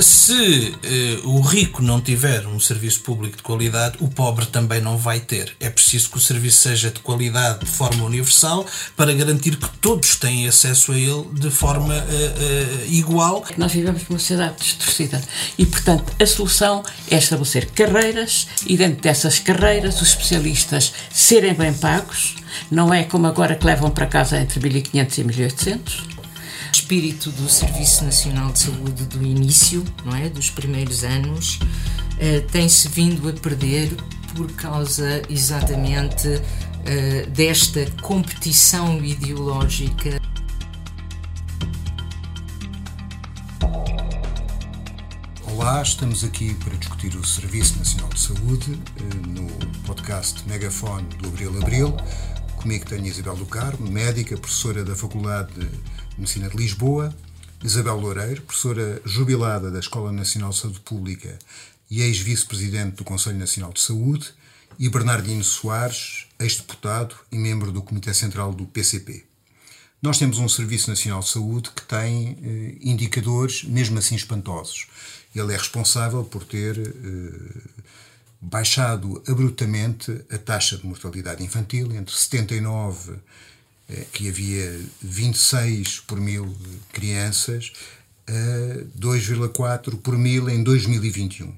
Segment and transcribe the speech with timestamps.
[0.00, 0.74] Se
[1.22, 5.20] uh, o rico não tiver um serviço público de qualidade, o pobre também não vai
[5.20, 5.54] ter.
[5.60, 8.66] É preciso que o serviço seja de qualidade de forma universal
[8.96, 13.44] para garantir que todos têm acesso a ele de forma uh, uh, igual.
[13.56, 15.22] Nós vivemos numa sociedade distorcida
[15.58, 21.72] e, portanto, a solução é estabelecer carreiras e, dentro dessas carreiras, os especialistas serem bem
[21.74, 22.36] pagos.
[22.70, 26.13] Não é como agora que levam para casa entre 1.500 e 1.800
[26.84, 31.58] espírito do Serviço Nacional de Saúde do início, não é, dos primeiros anos,
[32.18, 33.96] eh, tem-se vindo a perder
[34.34, 36.28] por causa exatamente
[36.84, 40.20] eh, desta competição ideológica.
[45.46, 49.46] Olá, estamos aqui para discutir o Serviço Nacional de Saúde eh, no
[49.86, 51.96] podcast Megafone do Abril Abril.
[52.56, 55.68] Comigo tenho Isabel do Carmo, médica, professora da Faculdade de
[56.16, 57.14] Medicina de Lisboa,
[57.62, 61.38] Isabel Loureiro, professora jubilada da Escola Nacional de Saúde Pública
[61.90, 64.34] e ex-vice-presidente do Conselho Nacional de Saúde,
[64.78, 69.24] e Bernardino Soares, ex-deputado e membro do Comitê Central do PCP.
[70.02, 74.86] Nós temos um Serviço Nacional de Saúde que tem eh, indicadores, mesmo assim espantosos.
[75.34, 77.82] Ele é responsável por ter eh,
[78.40, 83.16] baixado abruptamente a taxa de mortalidade infantil entre 79 eh,
[84.12, 86.54] que havia 26 por mil
[86.92, 87.72] crianças,
[88.26, 91.54] a 2,4 por mil em 2021.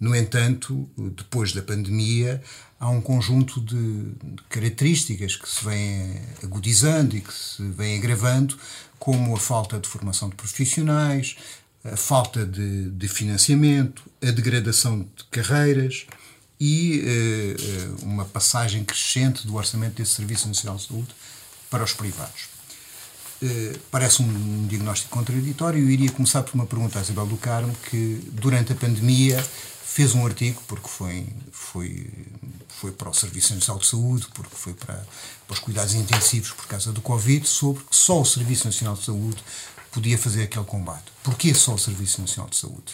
[0.00, 2.40] No entanto, depois da pandemia,
[2.78, 4.12] há um conjunto de
[4.48, 8.56] características que se vêm agudizando e que se vêm agravando,
[8.98, 11.36] como a falta de formação de profissionais,
[11.84, 16.06] a falta de, de financiamento, a degradação de carreiras
[16.60, 21.14] e uh, uma passagem crescente do orçamento desse Serviço Nacional de Saúde
[21.70, 22.48] para os privados.
[23.40, 25.80] Uh, parece um diagnóstico contraditório.
[25.80, 29.40] Eu iria começar por uma pergunta à Isabel do Carmo, que durante a pandemia
[29.84, 32.06] fez um artigo, porque foi, foi,
[32.68, 34.94] foi para o Serviço Nacional de Saúde, porque foi para,
[35.46, 39.04] para os cuidados intensivos por causa do Covid, sobre que só o Serviço Nacional de
[39.04, 39.42] Saúde
[39.92, 41.04] podia fazer aquele combate.
[41.22, 42.92] Porquê só o Serviço Nacional de Saúde?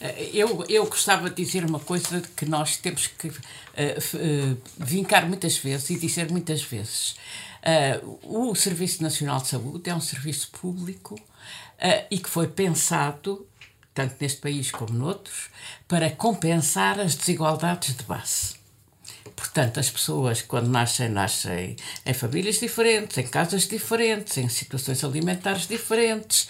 [0.00, 5.28] Eh, eu, eu gostava de dizer uma coisa que nós temos que uh, uh, vincar
[5.28, 7.16] muitas vezes e dizer muitas vezes.
[7.60, 13.46] Uh, o Serviço Nacional de Saúde é um serviço público uh, e que foi pensado,
[13.92, 15.50] tanto neste país como noutros,
[15.86, 18.60] para compensar as desigualdades de base.
[19.36, 25.66] Portanto, as pessoas, quando nascem, nascem em famílias diferentes, em casas diferentes, em situações alimentares
[25.66, 26.44] diferentes.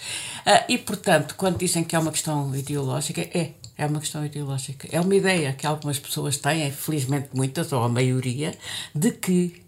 [0.45, 3.51] Uh, e, portanto, quando dizem que é uma questão ideológica, é.
[3.77, 4.87] É uma questão ideológica.
[4.91, 8.55] É uma ideia que algumas pessoas têm, felizmente muitas, ou a maioria,
[8.93, 9.60] de que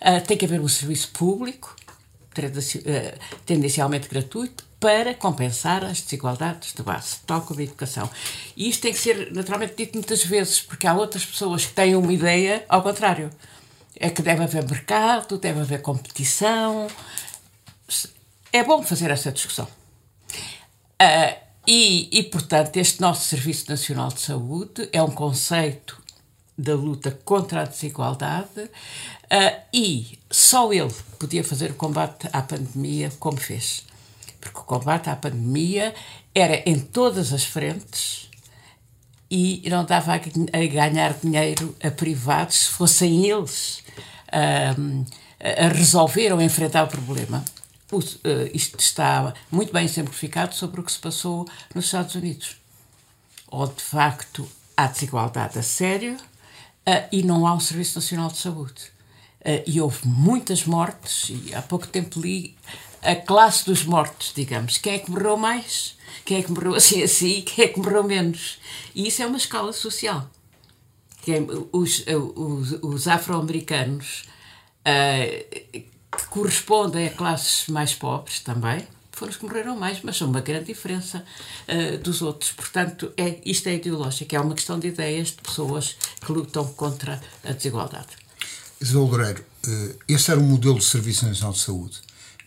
[0.00, 1.76] Uh, tem que haver um serviço público,
[2.38, 8.08] ah, tendencialmente gratuito, para compensar as desigualdades de base, tal como a educação.
[8.56, 11.94] E isto tem que ser naturalmente dito muitas vezes, porque há outras pessoas que têm
[11.94, 13.30] uma ideia ao contrário.
[13.94, 16.86] É que deve haver mercado, deve haver competição.
[18.50, 19.68] É bom fazer essa discussão.
[21.00, 21.36] Uh,
[21.66, 26.00] e, e, portanto, este nosso Serviço Nacional de Saúde é um conceito
[26.56, 28.70] da luta contra a desigualdade
[29.32, 33.84] uh, e só ele podia fazer o combate à pandemia como fez.
[34.40, 35.94] Porque o combate à pandemia
[36.34, 38.30] era em todas as frentes
[39.30, 40.18] e não dava a,
[40.66, 43.82] ganhar dinheiro a privados se fossem eles
[44.32, 47.44] a resolver ou a enfrentar o problema.
[47.92, 52.56] Uh, isto está muito bem exemplificado sobre o que se passou nos Estados Unidos.
[53.50, 58.38] Onde, de facto, há desigualdade a sério, uh, e não há um Serviço Nacional de
[58.38, 58.92] Saúde.
[59.40, 62.56] Uh, e houve muitas mortes, e há pouco tempo li
[63.02, 64.78] a classe dos mortos, digamos.
[64.78, 65.96] Quem é que morreu mais?
[66.24, 67.42] Quem é que morreu assim assim?
[67.42, 68.58] Quem é que morreu menos?
[68.94, 70.28] E isso é uma escala social.
[71.22, 74.24] Quem, os, os, os afro-americanos
[74.80, 75.80] uh,
[76.10, 80.40] que correspondem a classes mais pobres também, foram os que morreram mais, mas são uma
[80.40, 81.24] grande diferença
[81.68, 82.52] uh, dos outros.
[82.52, 87.20] Portanto, é, isto é ideológico, é uma questão de ideias de pessoas que lutam contra
[87.44, 88.08] a desigualdade.
[88.80, 91.98] Isabel Loureiro, uh, esse era o modelo de Serviço Nacional de Saúde,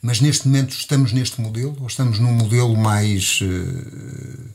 [0.02, 3.40] mas neste momento estamos neste modelo ou estamos num modelo mais.
[3.42, 4.54] Uh,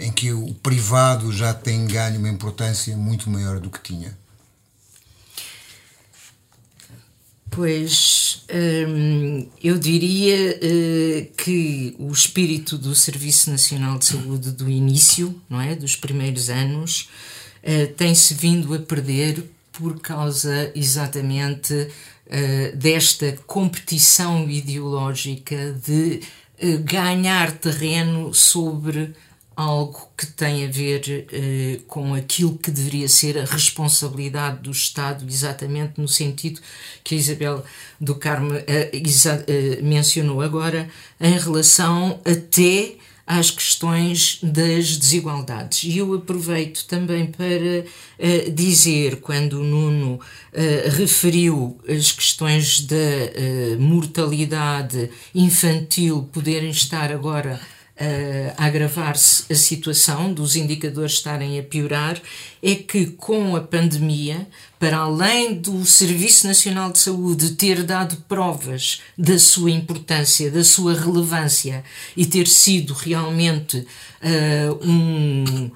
[0.00, 4.16] em que o privado já tem ganho uma importância muito maior do que tinha?
[7.50, 8.44] Pois
[8.88, 15.60] hum, eu diria uh, que o espírito do Serviço Nacional de Saúde do início, não
[15.60, 17.08] é, dos primeiros anos,
[17.96, 19.44] tem-se vindo a perder
[19.78, 26.20] por causa exatamente uh, desta competição ideológica de
[26.84, 29.14] ganhar terreno sobre
[29.58, 35.26] algo que tem a ver uh, com aquilo que deveria ser a responsabilidade do Estado,
[35.28, 36.60] exatamente no sentido
[37.02, 37.64] que a Isabel
[38.00, 40.88] do Carmo uh, uh, mencionou agora,
[41.20, 42.97] em relação até
[43.30, 45.84] às questões das desigualdades.
[45.84, 47.84] E eu aproveito também para
[48.54, 50.18] dizer, quando o Nuno
[50.96, 52.96] referiu as questões da
[53.78, 57.60] mortalidade infantil poderem estar agora
[58.56, 62.20] a agravar-se a situação, dos indicadores estarem a piorar,
[62.62, 64.46] é que com a pandemia,
[64.78, 70.94] para além do Serviço Nacional de Saúde ter dado provas da sua importância, da sua
[70.94, 71.82] relevância
[72.16, 75.70] e ter sido realmente uh, um,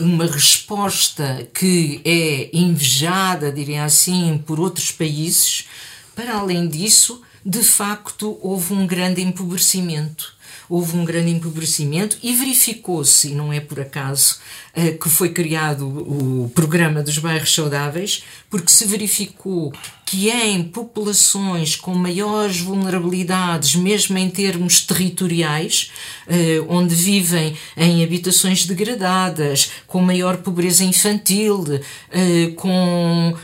[0.00, 5.68] uma resposta que é invejada, diria assim, por outros países,
[6.16, 10.37] para além disso, de facto, houve um grande empobrecimento
[10.68, 14.38] houve um grande empobrecimento e verificou-se, e não é por acaso,
[14.74, 19.72] eh, que foi criado o programa dos bairros saudáveis, porque se verificou
[20.08, 25.90] que em populações com maiores vulnerabilidades, mesmo em termos territoriais,
[26.26, 31.62] eh, onde vivem em habitações degradadas, com maior pobreza infantil,
[32.10, 33.34] eh, com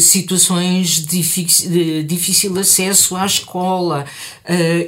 [0.00, 4.06] situações de difícil acesso à escola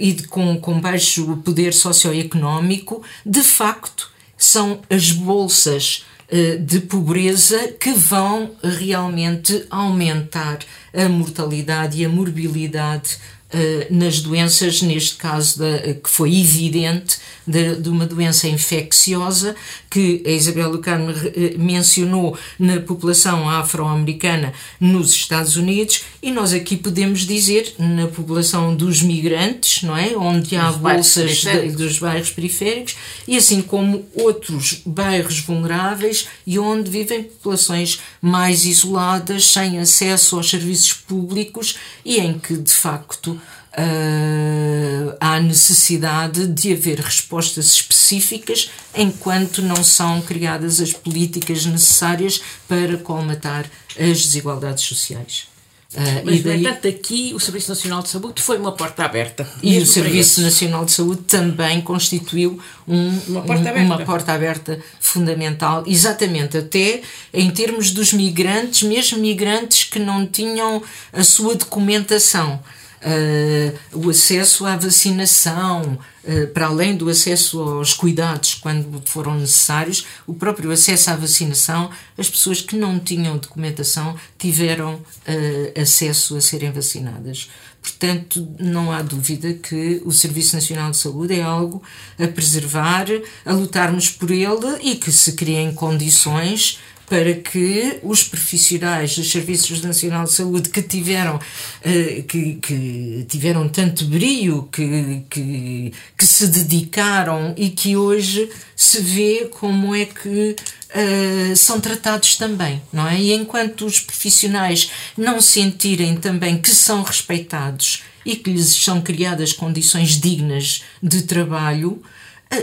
[0.00, 6.17] e com, com baixo poder socioeconómico, de facto são as bolsas eh,
[6.60, 10.58] de pobreza que vão realmente aumentar
[10.92, 13.16] a mortalidade e a morbilidade
[13.50, 17.16] eh, nas doenças, neste caso da, que foi evidente,
[17.46, 19.56] de, de, uma doença infecciosa
[19.90, 26.76] que a Isabel Lucarme eh, mencionou na população afro-americana nos Estados Unidos e nós aqui
[26.76, 30.16] podemos dizer na população dos migrantes, não é?
[30.16, 32.96] Onde há bolsas de, dos bairros periféricos
[33.26, 40.50] e assim como outros bairros vulneráveis e onde vivem populações mais isoladas, sem acesso aos
[40.50, 43.40] serviços públicos e em que de facto
[43.78, 52.96] uh, há necessidade de haver respostas específicas enquanto não são criadas as políticas necessárias para
[52.96, 53.66] colmatar
[53.98, 55.46] as desigualdades sociais.
[55.94, 56.60] Uh, Mas, daí...
[56.60, 59.48] no entanto, aqui o Serviço Nacional de Saúde foi uma porta aberta.
[59.62, 64.78] E o Serviço Nacional de Saúde também constituiu um, uma, porta um, uma, porta aberta
[65.00, 67.00] fundamental, exatamente, até
[67.32, 72.60] em termos dos migrantes, mesmo migrantes que não tinham a sua documentação
[73.02, 80.06] uh, o acesso à vacinação, uh, para além do acesso aos cuidados quando foram necessários,
[80.26, 86.40] o próprio acesso à vacinação, as pessoas que não tinham documentação tiveram uh, acesso a
[86.40, 87.50] serem vacinadas.
[87.80, 91.82] Portanto, não há dúvida que o Serviço Nacional de Saúde é algo
[92.18, 93.06] a preservar,
[93.44, 99.80] a lutarmos por ele e que se criem condições para que os profissionais dos Serviços
[99.80, 106.48] Nacional de Saúde que tiveram, uh, que, que, tiveram tanto brio, que, que, que se
[106.48, 110.54] dedicaram e que hoje se vê como é que
[110.88, 113.20] Uh, são tratados também, não é?
[113.20, 119.52] E enquanto os profissionais não sentirem também que são respeitados e que lhes são criadas
[119.52, 122.02] condições dignas de trabalho,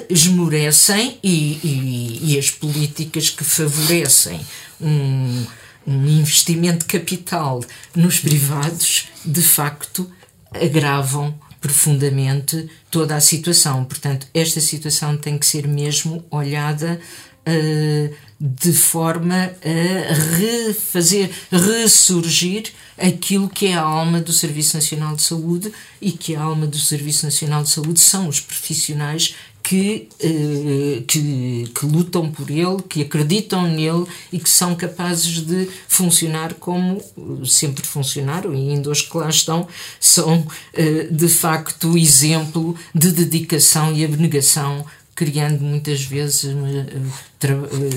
[0.09, 4.39] esmorecem e, e, e, as políticas que favorecem
[4.81, 5.45] um,
[5.85, 7.63] um investimento capital
[7.95, 10.11] nos privados, de facto,
[10.51, 13.83] agravam profundamente toda a situação.
[13.85, 16.99] Portanto, esta situação tem que ser mesmo olhada
[17.47, 25.21] uh, de forma a refazer, ressurgir aquilo que é a alma do Serviço Nacional de
[25.21, 29.35] Saúde e que a alma do Serviço Nacional de Saúde são os profissionais
[29.65, 35.67] que, uh, que, que, lutam por ele, que acreditam nele e que são capazes de
[35.87, 37.01] funcionar como
[37.43, 39.67] sempre funcionaram e ainda hoje que lá estão,
[39.99, 46.53] são uh, de facto exemplo de dedicação e abnegação criando muitas vezes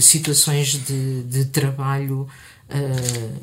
[0.00, 2.28] situações de, de trabalho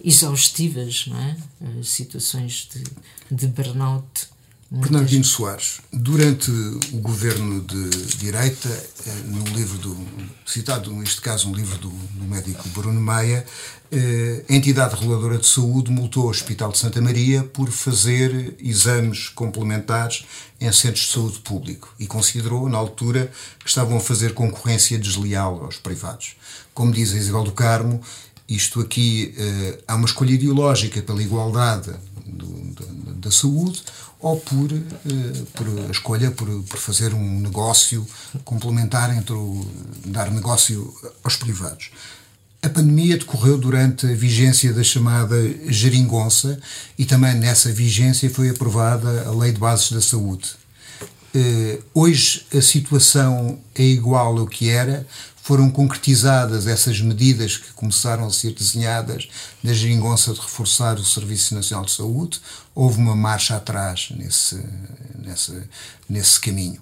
[0.01, 1.35] exaustivas, não é?
[1.83, 2.83] Situações de,
[3.29, 4.29] de burnout
[4.69, 9.95] Bernardino Soares, durante o governo de direita, eh, no livro do,
[10.43, 13.45] citado neste caso no livro do, do médico Bruno Maia,
[13.91, 19.29] eh, a entidade reguladora de saúde multou o Hospital de Santa Maria por fazer exames
[19.29, 20.25] complementares
[20.59, 25.63] em centros de saúde público e considerou, na altura, que estavam a fazer concorrência desleal
[25.63, 26.35] aos privados.
[26.73, 28.01] Como diz a Isabel do Carmo,
[28.49, 31.93] isto aqui eh, há uma escolha ideológica pela igualdade
[32.25, 33.83] do, da, da saúde,
[34.19, 34.69] ou por,
[35.53, 38.05] por a escolha por, por fazer um negócio
[38.43, 39.65] complementar entre o,
[40.05, 40.93] dar negócio
[41.23, 41.91] aos privados.
[42.61, 45.35] A pandemia decorreu durante a vigência da chamada
[45.67, 46.59] geringonça
[46.97, 50.55] e também nessa vigência foi aprovada a Lei de Bases da Saúde.
[51.35, 55.05] Uh, hoje a situação é igual ao que era,
[55.45, 59.27] foram concretizadas essas medidas que começaram a ser desenhadas
[59.63, 62.41] da geringonça de reforçar o Serviço Nacional de Saúde,
[62.73, 64.59] houve uma marcha atrás nesse,
[65.19, 65.61] nesse,
[66.09, 66.81] nesse caminho.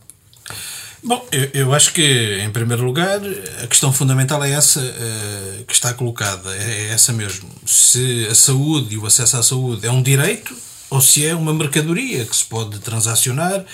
[1.03, 3.20] Bom, eu, eu, acho que, em primeiro lugar,
[3.62, 7.50] a questão fundamental é essa uh, que está colocada, é, é essa mesmo.
[7.65, 10.55] Se a saúde e o acesso à saúde é um direito,
[10.89, 13.65] ou se é uma mercadoria que se pode transacionar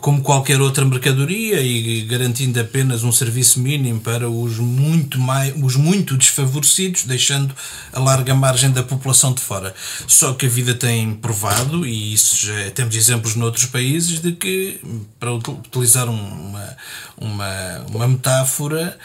[0.00, 5.76] como qualquer outra mercadoria e garantindo apenas um serviço mínimo para os muito, mais, os
[5.76, 7.54] muito desfavorecidos, deixando
[7.92, 9.74] a larga margem da população de fora.
[10.06, 14.80] Só que a vida tem provado, e isso já temos exemplos noutros países, de que,
[15.20, 16.76] para utilizar uma,
[17.18, 18.98] uma, uma metáfora,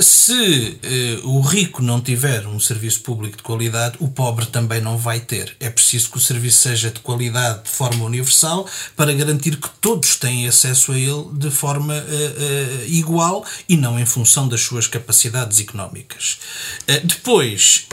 [0.00, 4.96] se eh, o rico não tiver um serviço público de qualidade, o pobre também não
[4.98, 5.56] vai ter.
[5.60, 8.66] É preciso que o serviço seja de qualidade de forma universal
[8.96, 13.98] para garantir que todos têm acesso a ele de forma uh, uh, igual e não
[13.98, 16.38] em função das suas capacidades económicas.
[16.82, 17.86] Uh, depois,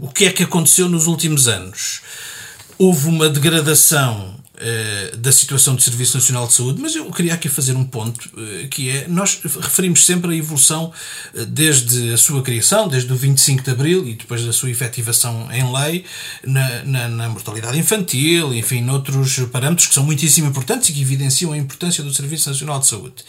[0.00, 2.02] o que é que aconteceu nos últimos anos?
[2.78, 7.48] Houve uma degradação eh, da situação do Serviço Nacional de Saúde, mas eu queria aqui
[7.48, 10.92] fazer um ponto uh, que é, nós referimos sempre a evolução
[11.32, 15.48] uh, desde a sua criação, desde o 25 de Abril e depois da sua efetivação
[15.50, 16.04] em lei,
[16.44, 21.52] na, na, na mortalidade infantil, enfim, noutros parâmetros que são muitíssimo importantes e que evidenciam
[21.52, 23.24] a importância do Serviço Nacional de Saúde.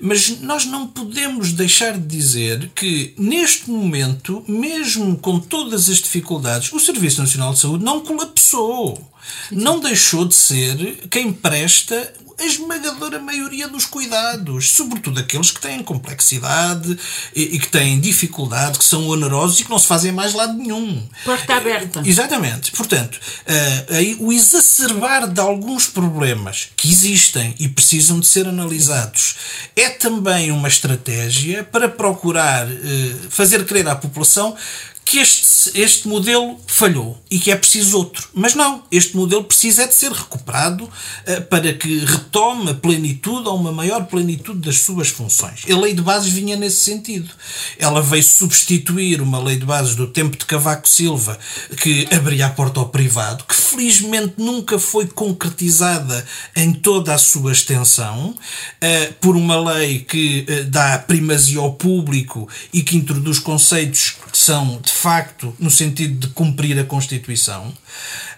[0.00, 6.72] Mas nós não podemos deixar de dizer que, neste momento, mesmo com todas as dificuldades,
[6.72, 9.11] o Serviço Nacional de Saúde não colapsou
[9.50, 12.12] não deixou de ser quem presta
[12.42, 16.98] a esmagadora maioria dos cuidados, sobretudo aqueles que têm complexidade
[17.34, 20.54] e, e, que têm dificuldade, que são onerosos e que não se fazem mais lado
[20.54, 21.06] nenhum.
[21.24, 22.02] Porta aberta.
[22.04, 22.72] Exatamente.
[22.72, 29.36] Portanto, uh, aí, o exacerbar de alguns problemas que existem e precisam de ser analisados
[29.76, 34.56] é também uma estratégia para procurar uh, fazer crer à população
[35.04, 38.28] que este, este modelo falhou e que é preciso outro.
[38.34, 43.48] Mas não, este modelo precisa é de ser recuperado uh, para que retome a plenitude
[43.48, 45.64] ou uma maior plenitude das suas funções.
[45.70, 47.30] A lei de bases vinha nesse sentido.
[47.78, 51.38] Ela veio substituir uma lei de bases do tempo de Cavaco Silva
[51.78, 57.52] que abria a porta ao privado, que felizmente nunca foi concretizada em toda a sua
[57.52, 64.16] extensão, uh, por uma lei que uh, dá primazia ao público e que introduz conceitos
[64.42, 67.72] são de facto no sentido de cumprir a Constituição.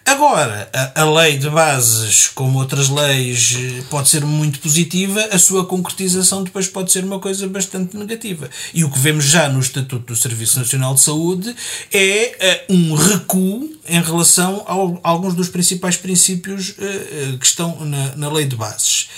[0.04, 3.56] Agora, a, a, lei de bases, como outras leis,
[3.88, 8.50] pode ser muito positiva, a sua concretização depois pode ser uma coisa bastante negativa.
[8.75, 11.56] E o que vemos já no Estatuto do Serviço Nacional de Saúde
[11.90, 14.64] é uh, um recuo em relação
[15.02, 19.08] a alguns dos principais princípios uh, que estão na, na, lei de bases.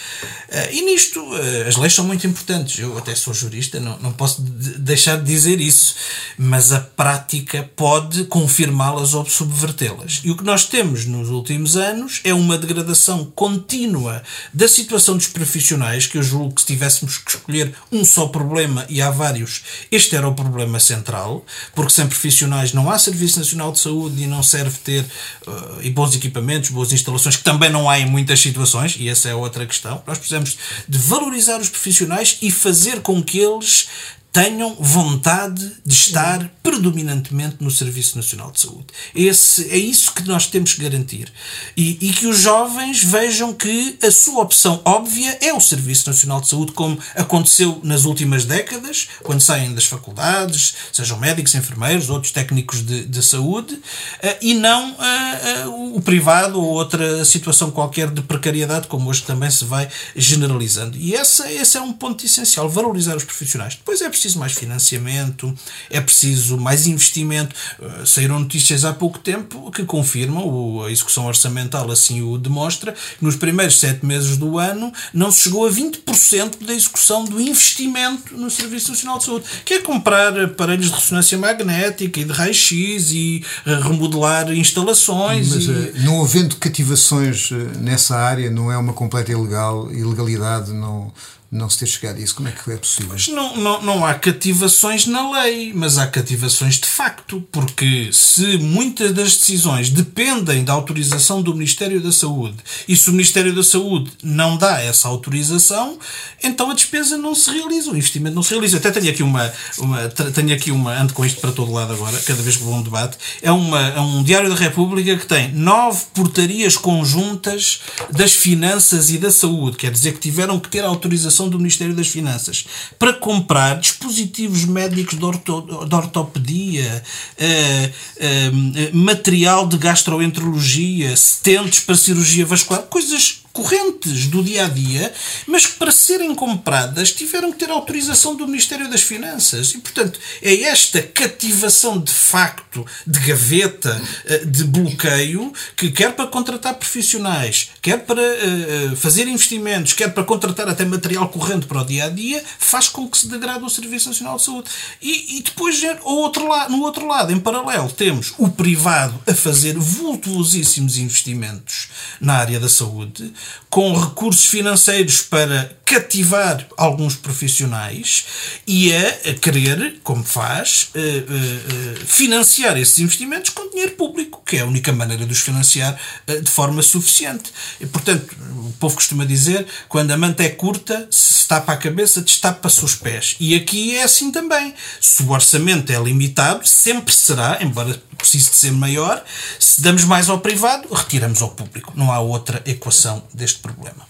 [0.49, 1.23] Uh, e nisto,
[1.69, 2.79] as leis são muito importantes.
[2.79, 5.95] Eu até sou jurista, não, não posso de deixar de dizer isso,
[6.39, 10.21] mas a prática pode confirmá-las ou subvertê-las.
[10.25, 14.23] E o que nós temos temos nos últimos anos é uma degradação contínua
[14.55, 18.87] da situação dos profissionais, que eu julgo que se tivéssemos que escolher um só problema,
[18.89, 21.45] e há vários, este era o problema central,
[21.75, 25.05] porque sem profissionais não há Serviço Nacional de Saúde e não serve ter
[25.47, 29.29] uh, e bons equipamentos, boas instalações, que também não há em muitas situações, e essa
[29.29, 30.03] é outra questão.
[30.07, 30.57] Nós precisamos
[30.89, 33.89] de valorizar os profissionais e fazer com que eles
[34.37, 38.89] tenham vontade de estar predominantemente no Serviço Nacional de Saúde.
[39.15, 41.33] Esse, é isso que nós temos que garantir.
[41.75, 46.43] E, e, que os jovens vejam que a sua opção óbvia é o Serviço Nacional
[46.43, 52.31] de Saúde, como aconteceu nas últimas décadas, quando saem das faculdades, sejam médicos, enfermeiros, outros
[52.31, 53.81] técnicos de, de saúde,
[54.21, 59.23] eh, e não uh, uh, o privado ou outra situação qualquer de precariedade, como hoje
[59.23, 60.99] também se vai generalizando.
[60.99, 63.77] E essa, esse é um ponto essencial, valorizar os profissionais.
[63.77, 65.55] Depois é preciso preciso mais financiamento,
[65.89, 67.55] é preciso mais investimento.
[67.79, 73.25] Uh, saíram notícias há pouco tempo que confirmam, a execução orçamental assim o demonstra, que
[73.25, 78.37] nos primeiros sete meses do ano não se chegou a 20% da execução do investimento
[78.37, 83.11] no Serviço Nacional de Saúde, que é comprar aparelhos de ressonância magnética e de raio-x
[83.13, 85.49] e uh, remodelar instalações.
[85.51, 85.71] Mas e...
[85.71, 91.13] Uh, não havendo cativações nessa área, não é uma completa ilegal, ilegalidade não
[91.51, 92.35] não se ter chegado a isso?
[92.35, 93.17] Como é que é possível?
[93.35, 99.13] Não, não, não há cativações na lei, mas há cativações de facto, porque se muitas
[99.13, 102.57] das decisões dependem da autorização do Ministério da Saúde
[102.89, 105.99] e se o Ministério da Saúde não dá essa autorização,
[106.43, 108.79] então a despesa não se realiza, o investimento não se realiza.
[108.79, 112.19] Até tenho aqui uma, uma tenho aqui uma, ando com isto para todo lado agora,
[112.21, 115.27] cada vez que vou a um debate, é, uma, é um Diário da República que
[115.27, 120.85] tem nove portarias conjuntas das finanças e da saúde, quer dizer que tiveram que ter
[120.85, 122.67] autorização do Ministério das Finanças
[122.99, 127.03] para comprar dispositivos médicos de, orto, de ortopedia,
[127.39, 135.11] uh, uh, material de gastroenterologia, stentes para cirurgia vascular, coisas correntes do dia a dia,
[135.47, 139.71] mas que para serem compradas tiveram que ter autorização do Ministério das Finanças.
[139.71, 146.27] E, portanto, é esta cativação de facto, de gaveta, eh, de bloqueio, que quer para
[146.27, 151.85] contratar profissionais, quer para uh, fazer investimentos, quer para contratar até material corrente para o
[151.85, 154.69] dia a dia, faz com que se degrade o Serviço Nacional de Saúde.
[155.01, 160.99] E, e depois, lado, no outro lado, em paralelo, temos o privado a fazer vultuosíssimos
[160.99, 161.89] investimentos
[162.21, 163.33] na área da saúde
[163.69, 168.25] com recursos financeiros para cativar alguns profissionais
[168.67, 174.61] e a, querer, como faz, uh, uh, financiar esses investimentos com dinheiro público, que é
[174.61, 177.53] a única maneira de os financiar de forma suficiente.
[177.81, 182.21] E, portanto, o povo costuma dizer: quando a manta é curta, se tapa a cabeça,
[182.21, 183.37] destapa-se os pés.
[183.39, 184.75] E aqui é assim também.
[185.01, 189.23] Se o orçamento é limitado, sempre será, embora precise de ser maior,
[189.59, 191.93] se damos mais ao privado, retiramos ao público.
[191.95, 194.07] Não há outra equação deste problema.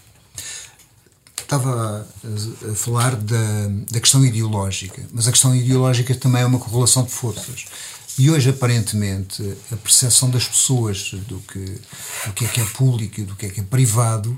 [1.39, 2.07] Estava
[2.71, 7.11] a, falar da, da questão ideológica, mas a questão ideológica também é uma correlação de
[7.11, 7.65] forças.
[8.17, 11.79] E hoje, aparentemente, a percepção das pessoas do que,
[12.25, 14.37] do que é que é público e do que é que é privado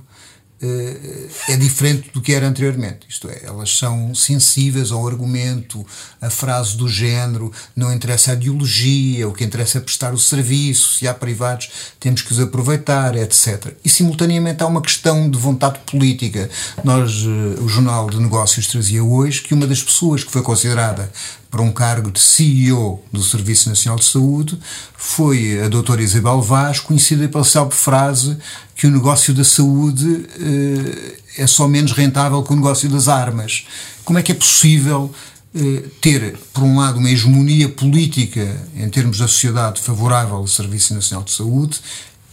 [1.47, 3.07] é diferente do que era anteriormente.
[3.07, 5.85] Isto é, elas são sensíveis ao argumento,
[6.21, 10.95] a frase do género, não interessa a ideologia, o que interessa é prestar o serviço,
[10.95, 13.73] se há privados temos que os aproveitar, etc.
[13.83, 16.49] E simultaneamente há uma questão de vontade política.
[16.83, 21.11] Nós, eh, o Jornal de Negócios trazia hoje que uma das pessoas que foi considerada
[21.49, 24.57] para um cargo de CEO do Serviço Nacional de Saúde
[24.95, 28.37] foi a doutora Isabel Vaz, conhecida pela célebre frase
[28.75, 33.65] que o negócio da saúde eh, é só menos rentável que o negócio das armas.
[34.05, 35.13] Como é que é possível
[35.55, 40.93] eh, ter, por um lado, uma hegemonia política em termos da sociedade favorável ao Serviço
[40.93, 41.79] Nacional de Saúde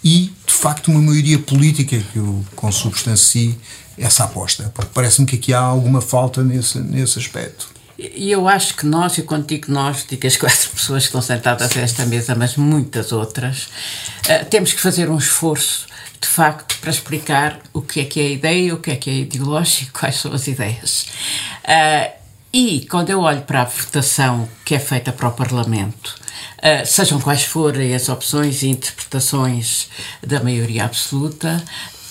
[0.04, 3.58] e, de facto, uma maioria política que o consubstancie
[3.96, 4.70] essa aposta?
[4.74, 7.75] Porque parece-me que aqui há alguma falta nesse, nesse aspecto.
[7.98, 11.22] E eu acho que nós, e quando digo nós, digo as quatro pessoas que estão
[11.22, 13.68] sentadas a esta mesa, mas muitas outras,
[14.28, 15.86] uh, temos que fazer um esforço,
[16.20, 19.10] de facto, para explicar o que é que é a ideia, o que é que
[19.10, 21.06] é ideológico, quais são as ideias.
[21.64, 22.12] Uh,
[22.52, 26.14] e quando eu olho para a votação que é feita para o Parlamento,
[26.58, 29.88] uh, sejam quais forem as opções e interpretações
[30.22, 31.62] da maioria absoluta,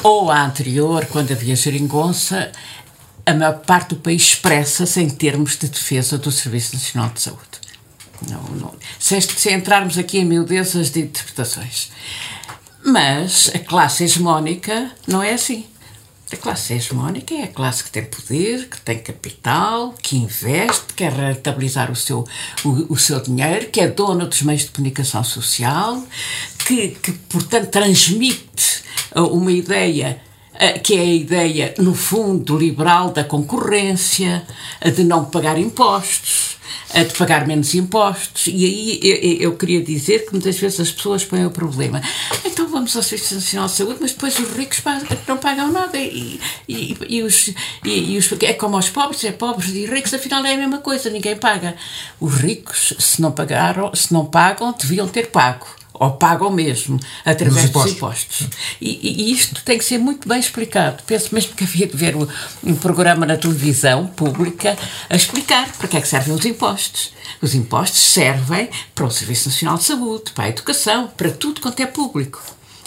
[0.04, 2.52] ou a anterior, quando havia geringonça,
[3.26, 7.42] a maior parte do país expressa-se em termos de defesa do Serviço Nacional de Saúde.
[8.30, 11.92] Não, não, sem, sem entrarmos aqui em miudezas de interpretações.
[12.84, 15.66] Mas a classe hegemónica não é assim.
[16.32, 21.12] A classe hegemónica é a classe que tem poder, que tem capital, que investe, quer
[21.12, 22.26] rentabilizar o seu,
[22.64, 26.04] o, o seu dinheiro, que é dona dos meios de comunicação social,
[26.66, 28.84] que, que portanto, transmite
[29.16, 30.20] uma ideia
[30.84, 34.46] que é a ideia, no fundo, liberal da concorrência,
[34.96, 36.58] de não pagar impostos,
[36.94, 38.48] de pagar menos impostos.
[38.48, 42.02] E aí eu, queria dizer que muitas vezes as pessoas põem o problema.
[42.46, 44.82] Então vamos ao Serviço Nacional de Saúde, mas depois os ricos
[45.28, 45.98] não pagam nada.
[45.98, 50.46] E, e, e, os, e, os, é como aos pobres, é pobres e ricos, afinal
[50.46, 51.76] é a mesma coisa, ninguém paga.
[52.20, 55.68] Os ricos, se não pagaram, se não pagam, deviam ter pago
[56.00, 58.48] ou pagam mesmo através dos impostos.
[58.80, 61.04] E, e, isto tem que ser muito bem explicado.
[61.06, 62.28] Penso mesmo que havia de ver um,
[62.64, 64.78] um, programa na televisão pública
[65.10, 67.14] a explicar para que é que servem os impostos.
[67.42, 71.80] Os impostos servem para o Serviço Nacional de Saúde, para a educação, para tudo quanto
[71.80, 72.42] é público.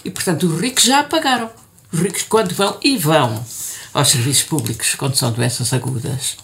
[0.05, 1.51] E, portanto, os ricos já pagaram.
[1.93, 3.45] Os ricos, quando vão, e vão
[3.93, 6.37] aos serviços públicos quando são doenças agudas.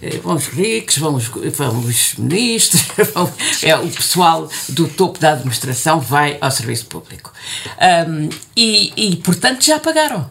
[0.00, 2.82] Eh, vão os ricos, vão os, vão os ministros,
[3.12, 3.32] vão,
[3.62, 7.32] é, o pessoal do topo da administração vai ao serviço público.
[8.08, 10.30] Um, e, e, portanto, já pagaram.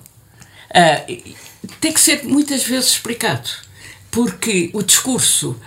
[0.70, 1.36] Uh,
[1.82, 3.50] tem que ser muitas vezes explicado,
[4.12, 5.60] porque o discurso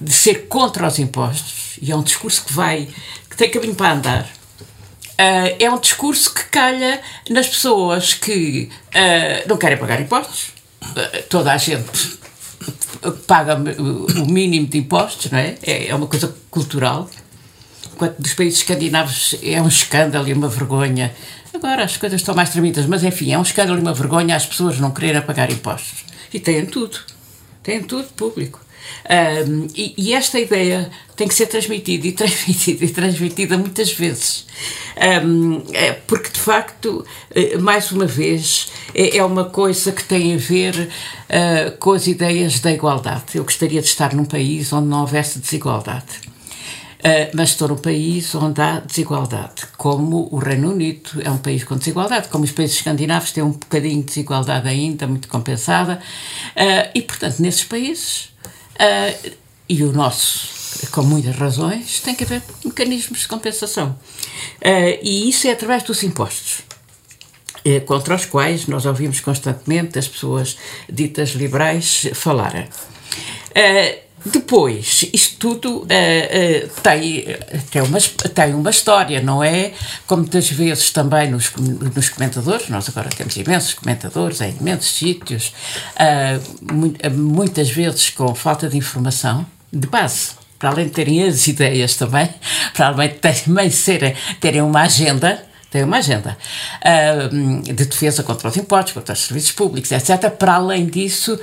[0.00, 2.88] de ser contra os impostos, e é um discurso que vai,
[3.28, 9.48] que tem caminho para andar, uh, é um discurso que calha nas pessoas que uh,
[9.48, 10.48] não querem pagar impostos,
[11.28, 12.18] toda a gente
[13.26, 15.56] paga o mínimo de impostos, não é?
[15.62, 17.08] É uma coisa cultural.
[17.94, 21.14] Enquanto dos países escandinavos é um escândalo e uma vergonha.
[21.52, 24.46] Agora as coisas estão mais tremidas, mas enfim, é um escândalo e uma vergonha as
[24.46, 26.04] pessoas não quererem pagar impostos.
[26.32, 26.98] E têm tudo.
[27.62, 28.60] Têm tudo público.
[29.08, 34.46] Um, e, e, esta ideia tem que ser transmitida e transmitida e transmitida muitas vezes.
[35.24, 40.34] Um, é, porque, de facto, eh, mais uma vez, é, é uma coisa que tem
[40.34, 43.24] a ver uh, com as ideias da igualdade.
[43.34, 46.28] Eu gostaria de estar num país onde não houvesse desigualdade.
[46.98, 51.62] Uh, mas estou num país onde há desigualdade, como o Reino Unido é um país
[51.62, 56.00] com desigualdade, como os países escandinavos têm um bocadinho de desigualdade ainda, muito compensada,
[56.56, 58.30] uh, e portanto, nesses países
[58.78, 59.32] Uh,
[59.68, 63.98] e o nosso, com muitas razões, tem que haver mecanismos de compensação.
[64.64, 66.60] Uh, e isso é através dos impostos,
[67.66, 70.56] uh, contra os quais nós ouvimos constantemente as pessoas
[70.88, 72.68] ditas liberais falarem.
[74.24, 77.24] Depois, isto tudo uh, uh, tem,
[77.70, 79.72] tem, uma, tem uma história, não é?
[80.06, 81.52] Como muitas vezes também nos,
[81.94, 85.52] nos comentadores, nós agora temos imensos comentadores em imensos sítios,
[85.94, 91.94] uh, muitas vezes com falta de informação, de base, para além de terem as ideias
[91.94, 92.28] também,
[92.74, 96.36] para além de também serem, terem uma agenda, tem uma agenda
[97.62, 100.30] de defesa contra os impostos, contra os serviços públicos, etc.
[100.30, 101.38] Para além disso,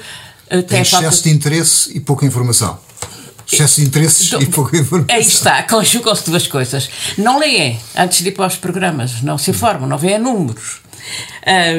[0.67, 1.21] tem excesso falta...
[1.23, 2.79] de interesse e pouca informação.
[3.51, 5.15] Excesso de interesses então, e pouca informação.
[5.15, 6.89] Aí está, conjugam-se duas coisas.
[7.17, 10.81] Não leem antes de ir para os programas, não se informam, não veem números.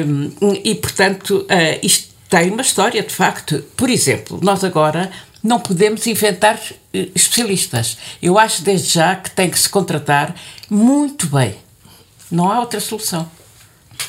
[0.07, 0.31] Um,
[0.63, 3.63] e, portanto, uh, isto tem uma história, de facto.
[3.75, 5.11] Por exemplo, nós agora
[5.43, 7.97] não podemos inventar uh, especialistas.
[8.21, 10.33] Eu acho desde já que tem que se contratar
[10.69, 11.55] muito bem.
[12.31, 13.29] Não há outra solução.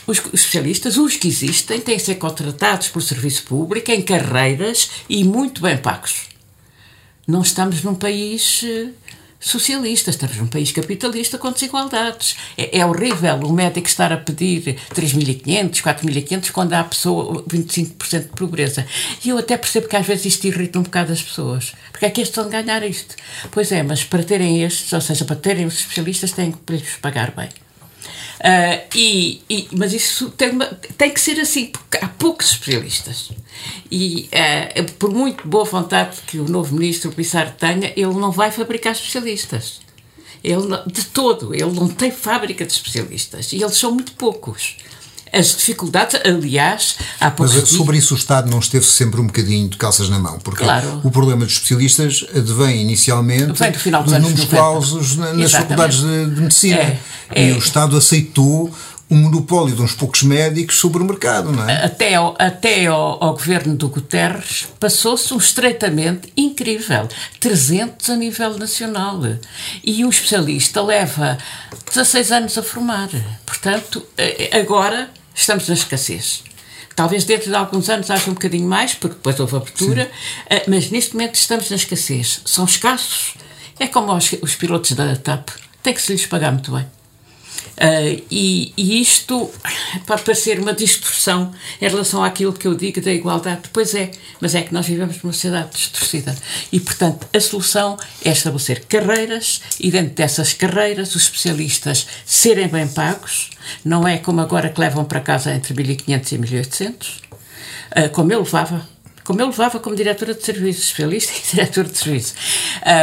[0.07, 5.23] Os especialistas, os que existem, têm que ser contratados por serviço público em carreiras e
[5.25, 6.29] muito bem pagos.
[7.27, 8.89] Não estamos num país eh,
[9.41, 12.37] socialista, estamos num país capitalista com desigualdades.
[12.57, 18.29] É, é horrível o médico estar a pedir 3.500, 4.500 quando há pessoa 25% de
[18.29, 18.87] pobreza.
[19.25, 21.75] E eu até percebo que às vezes isto irrita um bocado as pessoas.
[21.93, 23.15] Porque é que estes estão a ganhar isto?
[23.51, 26.97] Pois é, mas para terem estes, ou seja, para terem os especialistas, têm que lhes
[27.01, 27.49] pagar bem.
[28.39, 33.31] Uh, e, e, mas isso tem, uma, tem que ser assim, porque há poucos especialistas.
[33.91, 34.29] E
[34.79, 38.93] uh, por muito boa vontade que o novo ministro Pissarro tenha, ele não vai fabricar
[38.93, 39.81] especialistas.
[40.43, 43.53] Ele, de todo, ele não tem fábrica de especialistas.
[43.53, 44.77] E eles são muito poucos
[45.33, 49.69] as dificuldades, aliás, há poucos Mas sobre isso o Estado não esteve sempre um bocadinho
[49.69, 51.01] de calças na mão, porque claro.
[51.05, 55.51] o problema dos especialistas advém inicialmente Vem do final dos, números clausos nas Exatamente.
[55.51, 56.81] faculdades de, de medicina.
[56.81, 57.01] É,
[57.35, 57.49] é.
[57.49, 58.73] E o Estado aceitou
[59.11, 61.85] o monopólio de uns poucos médicos sobre o mercado, não é?
[61.85, 67.09] Até ao, até ao, ao governo do Guterres passou-se um estreitamento incrível,
[67.41, 69.19] 300 a nível nacional.
[69.83, 71.39] E um especialista leva
[71.87, 73.09] 16 anos a formar.
[73.47, 75.09] Portanto, eh, agora
[75.41, 76.43] estamos na escassez.
[76.95, 80.11] Talvez dentro de alguns anos haja um bocadinho mais, porque depois houve abertura, Sim.
[80.51, 82.41] Eh, mas neste momento estamos na escassez.
[82.45, 83.35] São escassos.
[83.79, 85.51] É como os, os pilotos da TAP.
[85.83, 86.85] Tem que se lhes pagar muito bem.
[87.79, 89.49] Uh, e, e, isto
[90.05, 93.69] pode parecer uma distorção em relação àquilo que eu digo da igualdade.
[93.73, 94.11] Pois é,
[94.41, 96.35] mas é que nós vivemos numa sociedade distorcida.
[96.73, 102.89] E, portanto, a solução é estabelecer carreiras e, dentro dessas carreiras, os especialistas serem bem
[102.89, 103.51] pagos.
[103.85, 107.09] Não é como agora que levam para casa entre 1.500 e 1.800,
[108.07, 108.89] uh, como eu levava
[109.23, 112.35] como eu levava como diretora de serviço, especialista e diretora de serviço.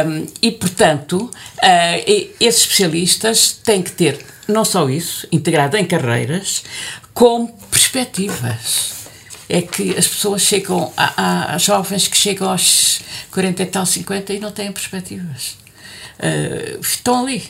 [0.04, 6.62] Um, e, portanto, uh, esses especialistas têm que ter não só isso, integrado em carreiras,
[7.12, 8.94] com perspectivas.
[9.48, 14.40] É que as pessoas chegam, há, jovens que chegam aos 40 e tal, 50 e
[14.40, 15.56] não têm perspectivas.
[16.18, 17.44] Uh, estão ali.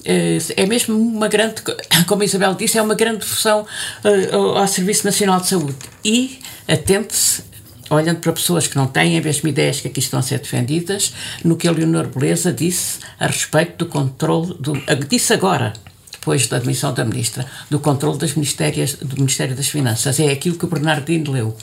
[0.00, 1.56] Uh, é mesmo uma grande,
[2.06, 3.66] como a Isabel disse, é uma grande função
[4.04, 5.76] uh, ao Serviço Nacional de Saúde.
[6.04, 7.42] E atente-se
[7.90, 11.12] olhando para pessoas que não têm as mesmas ideias que aqui estão a ser defendidas,
[11.44, 14.74] no que a Leonor Beleza disse a respeito do controle, do,
[15.08, 15.72] disse agora,
[16.20, 20.20] depois da admissão da ministra, do controle das ministérias, do Ministério das Finanças.
[20.20, 21.56] É aquilo que o Bernardino leu.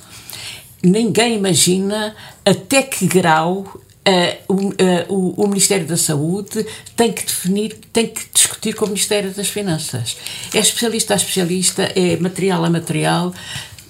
[0.83, 6.65] Ninguém imagina até que grau Uh, uh, o, o, Ministério da Saúde
[6.95, 10.15] tem que definir, tem que discutir com o Ministério das Finanças.
[10.53, 13.33] É especialista a especialista, é material a material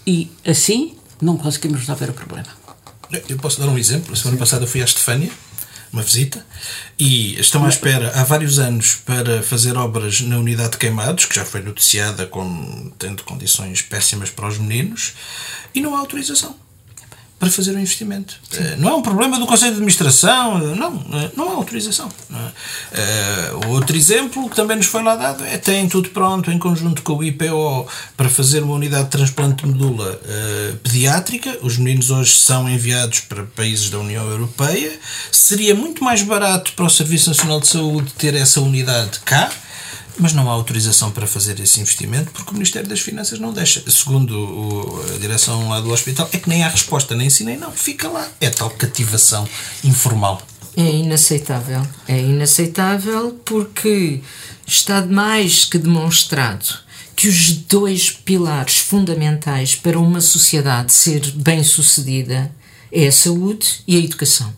[0.08, 2.48] e assim não conseguimos resolver o problema.
[3.30, 4.12] Eu posso dar um exemplo.
[4.12, 5.30] A semana passada fui à Estefânia
[5.92, 6.46] uma visita,
[6.98, 11.36] e estão à espera há vários anos para fazer obras na unidade de queimados, que
[11.36, 15.14] já foi noticiada como tendo condições péssimas para os meninos,
[15.74, 16.67] e não há autorização.
[17.40, 18.40] Para fazer o investimento.
[18.54, 22.10] Uh, não é um problema do Conselho de Administração, uh, não, uh, não há autorização.
[23.68, 27.14] outro exemplo que também nos foi lá dado é tem tudo pronto em conjunto com
[27.14, 30.20] o IPO para fazer uma unidade de transplante de medula
[30.82, 31.58] pediátrica.
[31.62, 35.00] Os meninos hoje são enviados para países da União Europeia.
[35.32, 39.52] Seria muito mais barato para o Serviço Nacional de Saúde ter essa unidade cá
[40.20, 43.84] mas não há autorização para fazer esse investimento porque o Ministério das Finanças não deixa.
[43.90, 47.58] Segundo o, a direção lá do hospital, é que nem há resposta, nem sim nem
[47.58, 48.28] não, fica lá.
[48.42, 49.48] É tal cativação
[49.84, 50.42] informal.
[50.76, 51.86] É inaceitável.
[52.08, 54.22] É inaceitável porque
[54.66, 62.52] está mais que demonstrado que os dois pilares fundamentais para uma sociedade ser bem-sucedida
[62.92, 64.54] é a saúde e a educação.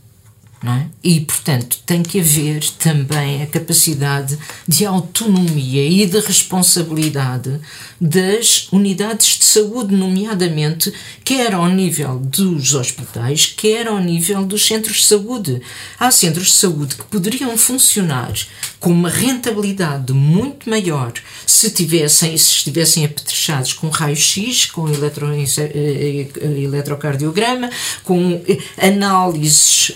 [0.61, 0.87] É?
[1.01, 7.61] E, portanto, tem que haver também a capacidade de autonomia e de responsabilidade
[7.99, 10.93] das unidades de saúde, nomeadamente,
[11.23, 15.61] quer ao nível dos hospitais, quer ao nível dos centros de saúde.
[15.97, 18.33] Há centros de saúde que poderiam funcionar
[18.81, 21.13] com uma rentabilidade muito maior
[21.45, 25.43] se tivessem, se estivessem apetrechados com raio-x, com eletro, eh,
[25.73, 27.69] eh, eletrocardiograma,
[28.03, 29.91] com eh, análises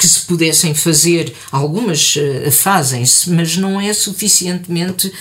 [0.00, 2.14] que se pudessem fazer, algumas
[2.50, 5.12] fazem-se, mas não é suficientemente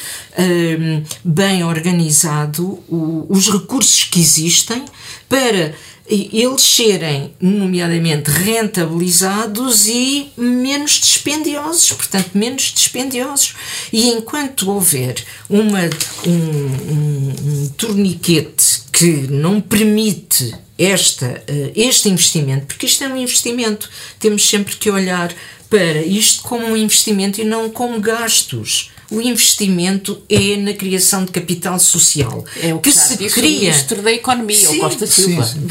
[1.21, 4.85] bem organizado os recursos que existem
[5.27, 5.75] para
[6.09, 13.53] eles serem, nomeadamente, rentabilizados e menos dispendiosos, portanto, menos dispendiosos.
[13.93, 15.81] E enquanto houver uma,
[16.25, 23.17] um, um, um torniquete que não permite esta, uh, este investimento, porque isto é um
[23.17, 23.89] investimento,
[24.19, 25.31] temos sempre que olhar
[25.69, 31.31] para isto como um investimento e não como gastos o investimento é na criação de
[31.31, 32.45] capital social.
[32.61, 33.57] É o que, que se cria.
[33.57, 35.45] O ministro da Economia, sim, o Costa Silva.
[35.45, 35.67] Sim,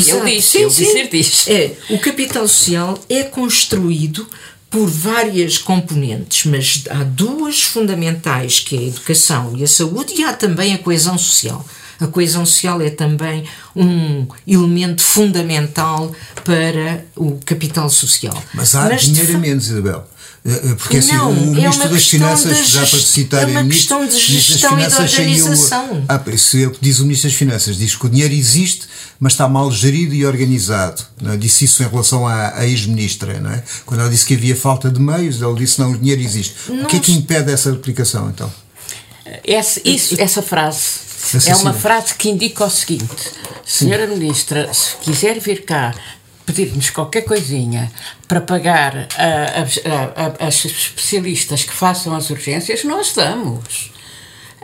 [0.00, 0.16] sim.
[0.16, 1.52] Ele disse, sim, ele disse.
[1.52, 4.26] É, o capital social é construído
[4.68, 10.24] por várias componentes, mas há duas fundamentais, que é a educação e a saúde, e
[10.24, 11.64] há também a coesão social.
[12.02, 13.44] A coesão social é também
[13.76, 16.12] um elemento fundamental
[16.44, 18.42] para o capital social.
[18.52, 20.04] Mas há mas, dinheiro a menos, Isabel.
[20.44, 23.52] Eh, eh, porque assim, não, o é Ministro é das Finanças, já para citar é
[23.52, 26.04] uma questão de gestão e de organização.
[26.08, 28.88] ah, isso é o que diz o Ministro das Finanças, diz que o dinheiro existe,
[29.20, 31.00] mas está mal gerido e organizado.
[31.20, 31.36] Não é?
[31.36, 33.62] Disse isso em relação à, à ex-ministra, não é?
[33.86, 36.56] Quando ela disse que havia falta de meios, ele disse não, o dinheiro existe.
[36.68, 38.52] O que é que impede essa aplicação, então?
[39.46, 41.11] Essa, isso, essa frase
[41.48, 43.30] é uma frase que indica o seguinte:
[43.64, 45.94] Senhora Ministra, se quiser vir cá
[46.44, 47.90] pedir-nos qualquer coisinha
[48.26, 53.92] para pagar a, a, a, as especialistas que façam as urgências, nós damos.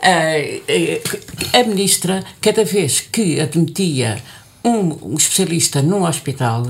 [0.01, 4.21] A, a ministra, cada vez que admitia
[4.63, 6.63] um, um especialista num hospital,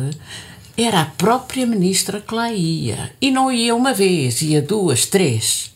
[0.77, 3.11] era a própria ministra que lá ia.
[3.21, 5.68] E não ia uma vez, ia duas, três.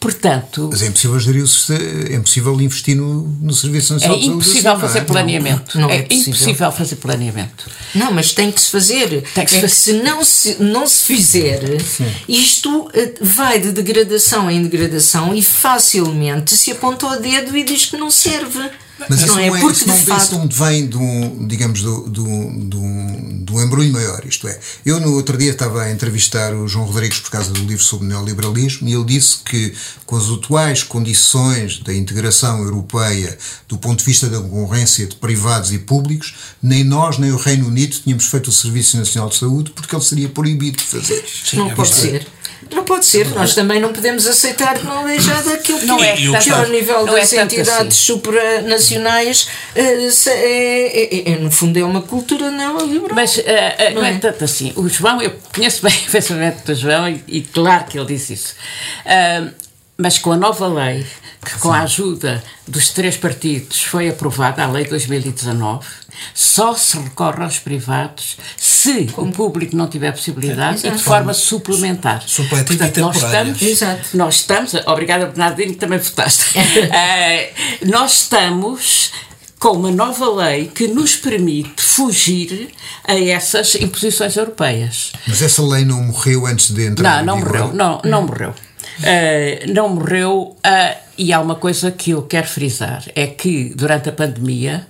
[0.00, 0.68] Portanto.
[0.70, 1.72] Mas é impossível gerir o,
[2.12, 4.46] é impossível investir no, no Serviço Nacional é de Saúde.
[4.46, 5.04] Impossível assim, fazer é?
[5.04, 5.78] planeamento.
[5.78, 7.70] Não, não é, é impossível fazer planeamento.
[7.94, 9.22] Não, mas tem que se fazer.
[9.34, 12.10] Tem que se, é se não se não se fizer, Sim.
[12.28, 17.86] isto eh, vai de degradação em degradação e facilmente se aponta o dedo e diz
[17.86, 18.70] que não serve.
[19.08, 20.32] Mas não, é, porque isso não, facto...
[20.32, 22.82] não vem de um, digamos, do, do, do,
[23.44, 27.20] do embrulho maior, isto é, eu no outro dia estava a entrevistar o João Rodrigues
[27.20, 29.72] por causa do livro sobre neoliberalismo e ele disse que
[30.04, 35.72] com as atuais condições da integração europeia do ponto de vista da concorrência de privados
[35.72, 39.70] e públicos, nem nós nem o Reino Unido tínhamos feito o Serviço Nacional de Saúde
[39.70, 41.24] porque ele seria proibido de fazer.
[41.44, 42.26] Sim, não é pode ser.
[42.70, 46.14] Não pode ser, nós também não podemos aceitar que não seja daquilo que, não é,
[46.14, 47.90] que ao nível das é entidades assim.
[47.90, 49.82] supranacionais é,
[50.36, 53.14] é, é, no fundo é uma cultura neoliberal.
[53.14, 54.18] Mas uh, uh, não, não, é?
[54.18, 54.72] tanto assim.
[54.76, 58.34] O João, eu conheço bem o pensamento do João e, e, claro que ele disse
[58.34, 58.54] isso.
[59.04, 59.50] Uh,
[59.96, 61.06] mas com a nova lei,
[61.48, 65.86] que com a ajuda dos três partidos foi aprovada, a Lei 2019,
[66.34, 71.32] só se recorre aos privados se o público não tiver possibilidade é, e de forma
[71.32, 72.22] suplementar.
[73.00, 74.16] Nós estamos, Exato.
[74.16, 76.58] nós estamos, obrigada Bernardino, que também votaste.
[76.58, 79.12] uh, nós estamos
[79.58, 82.70] com uma nova lei que nos permite fugir
[83.04, 85.12] a essas imposições europeias.
[85.26, 88.50] Mas essa lei não morreu antes de entrar Não, não morreu, não, não morreu.
[88.50, 94.08] Uh, não morreu uh, e há uma coisa que eu quero frisar, é que durante
[94.08, 94.86] a pandemia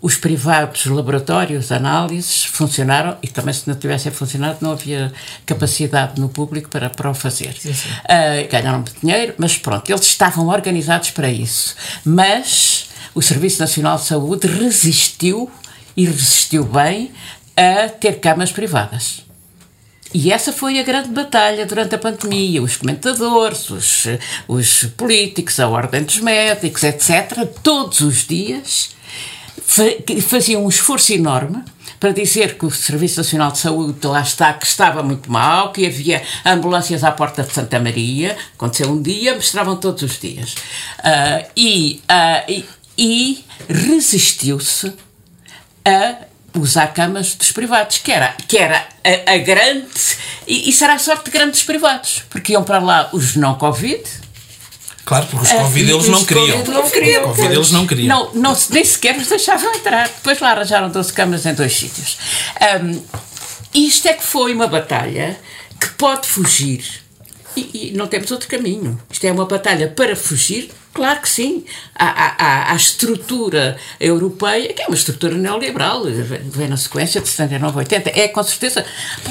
[0.00, 5.12] os privados laboratórios, análises, funcionaram e também se não tivessem funcionado não havia
[5.44, 7.54] capacidade no público para, para o fazer.
[7.58, 7.88] Sim, sim.
[7.88, 11.74] Uh, ganharam dinheiro, mas pronto, eles estavam organizados para isso.
[12.04, 15.50] Mas o Serviço Nacional de Saúde resistiu
[15.96, 17.10] e resistiu bem
[17.56, 19.25] a ter camas privadas.
[20.14, 22.62] E essa foi a grande batalha durante a pandemia.
[22.62, 24.06] Os comentadores, os,
[24.48, 28.90] os políticos, a ordem dos médicos, etc., todos os dias
[30.28, 31.62] faziam um esforço enorme
[31.98, 35.86] para dizer que o Serviço Nacional de Saúde lá está, que estava muito mal, que
[35.86, 40.54] havia ambulâncias à porta de Santa Maria, aconteceu um dia, mostravam todos os dias.
[40.98, 42.64] Uh, e, uh, e,
[42.98, 44.92] e resistiu-se
[45.84, 46.18] a
[46.60, 49.86] usar camas dos privados, que era, que era a, a grande.
[50.46, 54.02] E, será a sorte de grandes privados, porque iam para lá os não-Covid.
[55.04, 56.64] Claro, porque os ah, Covid eles não queriam.
[56.64, 57.22] Não queriam.
[57.24, 58.08] Covid eles não queriam.
[58.08, 60.08] Não, não, nem sequer os deixavam entrar.
[60.08, 62.18] Depois lá arranjaram 12 camas em dois sítios.
[62.82, 63.02] Um,
[63.72, 65.38] isto é que foi uma batalha
[65.80, 66.84] que pode fugir.
[67.56, 69.00] E, e não temos outro caminho.
[69.10, 71.62] Isto é uma batalha para fugir Claro que sim.
[71.94, 77.78] Há, há, há, estrutura europeia, que é uma estrutura neoliberal, vem na sequência de 79,
[77.78, 78.10] 80.
[78.18, 78.82] É com certeza.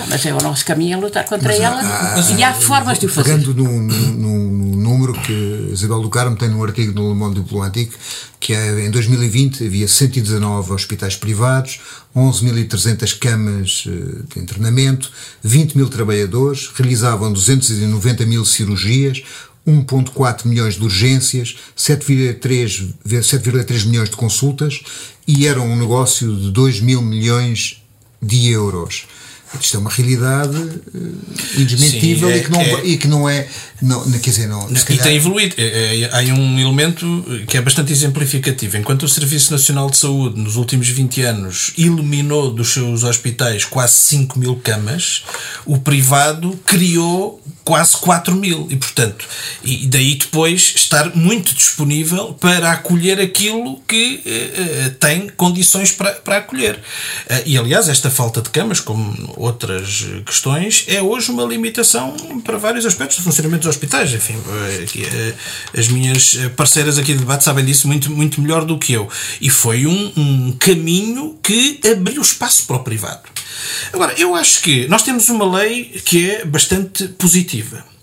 [0.08, 1.80] Mas é o nosso caminho a lutar contra mas, ela.
[1.82, 3.32] Há, e há formas de o fazer.
[3.32, 7.42] Pegando no, no, no, número que Isabel do Carmo tem num artigo no Le Monde
[7.42, 7.96] Diplomatique,
[8.40, 11.80] que é, em 2020 havia 119 hospitais privados,
[12.16, 15.12] 11.300 camas eh, de internamento,
[15.44, 19.24] 20 mil trabalhadores, realizavam 290 mil cirurgias,
[19.68, 24.82] 1,4 milhões de urgências, 7,3 milhões de consultas
[25.28, 27.82] e era um negócio de 2 mil milhões
[28.22, 29.08] de euros.
[29.60, 33.30] Isto é uma realidade uh, indesmentível Sim, é, e, que não, é, e que não
[33.30, 33.48] é.
[33.82, 35.04] Não, quer dizer, não, e calhar...
[35.04, 35.56] tem evoluído.
[35.58, 38.78] É, é, há um elemento que é bastante exemplificativo.
[38.78, 43.94] Enquanto o Serviço Nacional de Saúde, nos últimos 20 anos, eliminou dos seus hospitais quase
[43.94, 45.24] 5 mil camas,
[45.66, 48.68] o privado criou quase 4 mil.
[48.70, 49.26] E, portanto,
[49.64, 56.38] e daí depois estar muito disponível para acolher aquilo que uh, tem condições para, para
[56.38, 56.76] acolher.
[56.76, 62.58] Uh, e, aliás, esta falta de camas, como outras questões, é hoje uma limitação para
[62.58, 64.14] vários aspectos do funcionamento dos hospitais.
[64.14, 64.36] Enfim,
[65.78, 69.10] as minhas parceiras aqui de debate sabem disso muito, muito melhor do que eu.
[69.42, 73.24] E foi um, um caminho que abriu espaço para o privado.
[73.94, 77.95] Agora, eu acho que nós temos uma lei que é bastante positiva.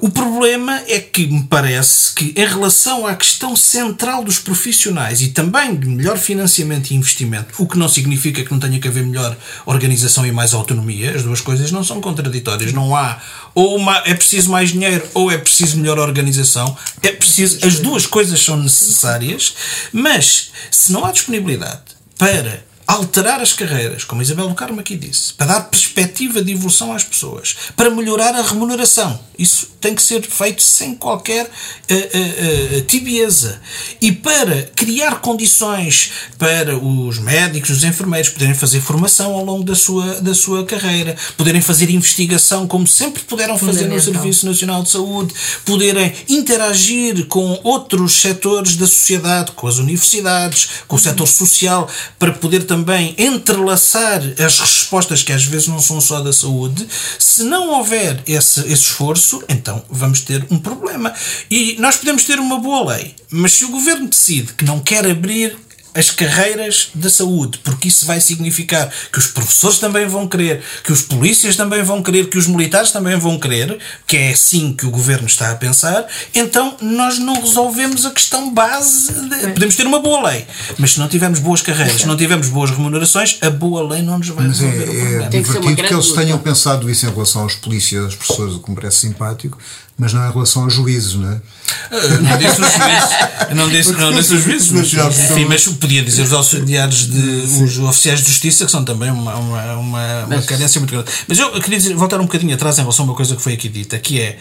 [0.00, 5.28] O problema é que me parece que, em relação à questão central dos profissionais e
[5.28, 9.04] também de melhor financiamento e investimento, o que não significa que não tenha que haver
[9.04, 12.72] melhor organização e mais autonomia, as duas coisas não são contraditórias.
[12.72, 13.20] Não há
[13.54, 16.76] ou uma, é preciso mais dinheiro ou é preciso melhor organização.
[17.02, 19.54] É preciso, as duas coisas são necessárias,
[19.92, 21.80] mas se não há disponibilidade
[22.16, 26.92] para alterar as carreiras, como Isabel do Carmo aqui disse, para dar perspectiva de evolução
[26.92, 29.18] às pessoas, para melhorar a remuneração.
[29.38, 33.60] Isso tem que ser feito sem qualquer uh, uh, uh, tibieza.
[34.00, 39.74] E para criar condições para os médicos, os enfermeiros poderem fazer formação ao longo da
[39.74, 44.90] sua, da sua carreira, poderem fazer investigação como sempre puderam fazer no Serviço Nacional de
[44.90, 51.88] Saúde, poderem interagir com outros setores da sociedade, com as universidades, com o setor social,
[52.18, 52.81] para poder também
[53.18, 56.86] entrelaçar as respostas que às vezes não são só da saúde,
[57.18, 61.12] se não houver esse, esse esforço, então vamos ter um problema.
[61.50, 65.06] E nós podemos ter uma boa lei, mas se o governo decide que não quer
[65.06, 65.56] abrir
[65.94, 70.92] as carreiras da saúde, porque isso vai significar que os professores também vão querer, que
[70.92, 74.86] os polícias também vão querer, que os militares também vão querer, que é assim que
[74.86, 79.12] o governo está a pensar, então nós não resolvemos a questão base.
[79.12, 79.48] De...
[79.52, 80.46] Podemos ter uma boa lei,
[80.78, 84.18] mas se não tivermos boas carreiras, se não tivermos boas remunerações, a boa lei não
[84.18, 85.24] nos vai mas resolver é, o problema.
[85.24, 88.60] É divertido que, que eles tenham pensado isso em relação aos polícias, aos professores, o
[88.60, 89.58] que me parece simpático,
[89.98, 91.34] mas não em relação aos juízes, não é?
[91.34, 96.02] Uh, não disse os juízes, não disse, não disse os juízes, mas, enfim, mas podia
[96.02, 100.42] dizer os auxiliares de os oficiais de justiça, que são também uma, uma, uma, uma
[100.42, 101.10] carência muito grande.
[101.28, 103.52] Mas eu queria dizer, voltar um bocadinho atrás em relação a uma coisa que foi
[103.54, 104.38] aqui dita, que é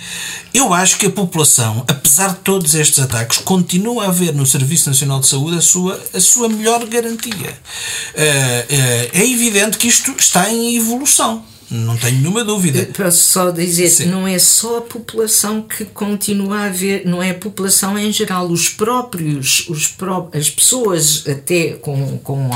[0.54, 4.90] eu acho que a população, apesar de todos estes ataques, continua a ver no Serviço
[4.90, 7.50] Nacional de Saúde a sua, a sua melhor garantia.
[7.50, 11.44] Uh, uh, é evidente que isto está em evolução.
[11.72, 12.90] Não tenho nenhuma dúvida.
[12.94, 14.08] Posso só dizer, Sim.
[14.08, 18.48] não é só a população que continua a ver, não é a população em geral,
[18.48, 22.50] os próprios, os pró as pessoas até com, com,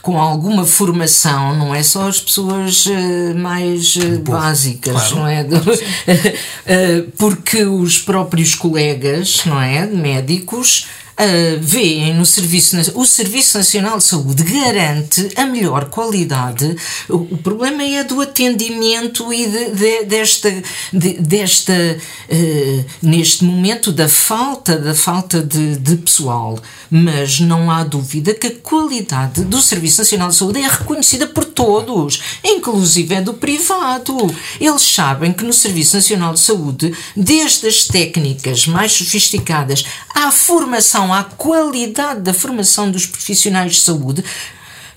[0.00, 5.16] com alguma formação, não é só as pessoas uh, mais uh, básicas, claro.
[5.16, 5.42] não é?
[5.42, 9.84] uh, porque os próprios colegas, não é?
[9.84, 10.86] Médicos
[11.20, 16.76] uh, veem no Serviço o Serviço Nacional de Saúde garante a melhor qualidade.
[17.08, 20.62] O, o problema é do atendimento e de, de, desta,
[20.92, 26.58] de, desta uh, neste momento da falta da falta de, de pessoal.
[26.90, 31.44] Mas não há dúvida que a qualidade do Serviço Nacional de Saúde é reconhecida por
[31.44, 34.16] todos, inclusive é do privado.
[34.60, 41.09] Eles sabem que no Serviço Nacional de Saúde, desde as técnicas mais sofisticadas à formação,
[41.12, 44.24] à qualidade da formação dos profissionais de saúde,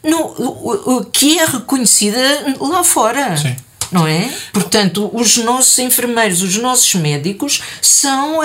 [0.03, 2.19] no, que é reconhecida
[2.59, 3.37] lá fora.
[3.37, 3.55] Sim
[3.93, 4.27] não é?
[4.51, 8.41] Portanto, os nossos enfermeiros, os nossos médicos são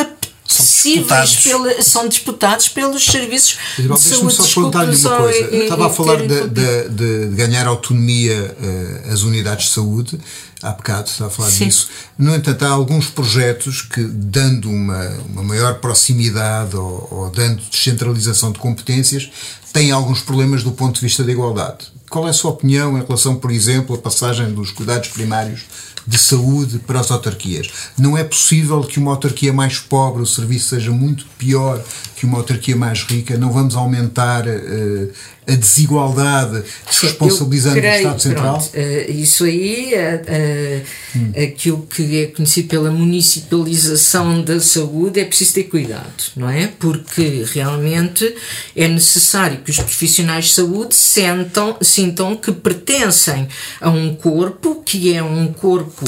[0.49, 1.37] são disputados.
[1.37, 4.27] Pela, são disputados pelos serviços Isabel, de saúde.
[4.27, 5.55] Deixa-me só perguntar-lhe uma coisa.
[5.55, 10.19] E, Estava a falar de, de, de, ganhar autonomia uh, às unidades de saúde,
[10.63, 11.67] há bocado estava a falar Sim.
[11.67, 11.89] disso.
[12.17, 18.51] No entanto, há alguns projetos que, dando uma, uma maior proximidade ou, ou dando descentralização
[18.51, 19.31] de competências,
[19.73, 21.87] têm alguns problemas do ponto de vista da igualdade.
[22.09, 25.61] Qual é a sua opinião em relação, por exemplo, à passagem dos cuidados primários
[26.09, 27.69] de saúde para as autarquias.
[27.99, 31.85] Não é possível que uma autarquia mais pobre o serviço seja muito pior
[32.19, 33.39] que uma autarquia mais rica.
[33.39, 35.13] Não vamos aumentar uh,
[35.47, 38.59] a desigualdade responsabilizando creio, o Estado Central?
[38.59, 41.33] Pronto, uh, isso aí é uh, hum.
[41.45, 46.67] aquilo que é conhecido pela municipalização da saúde é preciso ter cuidado, não é?
[46.67, 48.35] Porque realmente
[48.75, 53.47] é necessário que os profissionais de saúde sentam, sintam que pertencem
[53.81, 56.05] a um corpo que é um corpo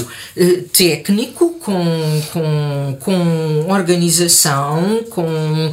[0.72, 5.72] técnico com, com, com organização, com,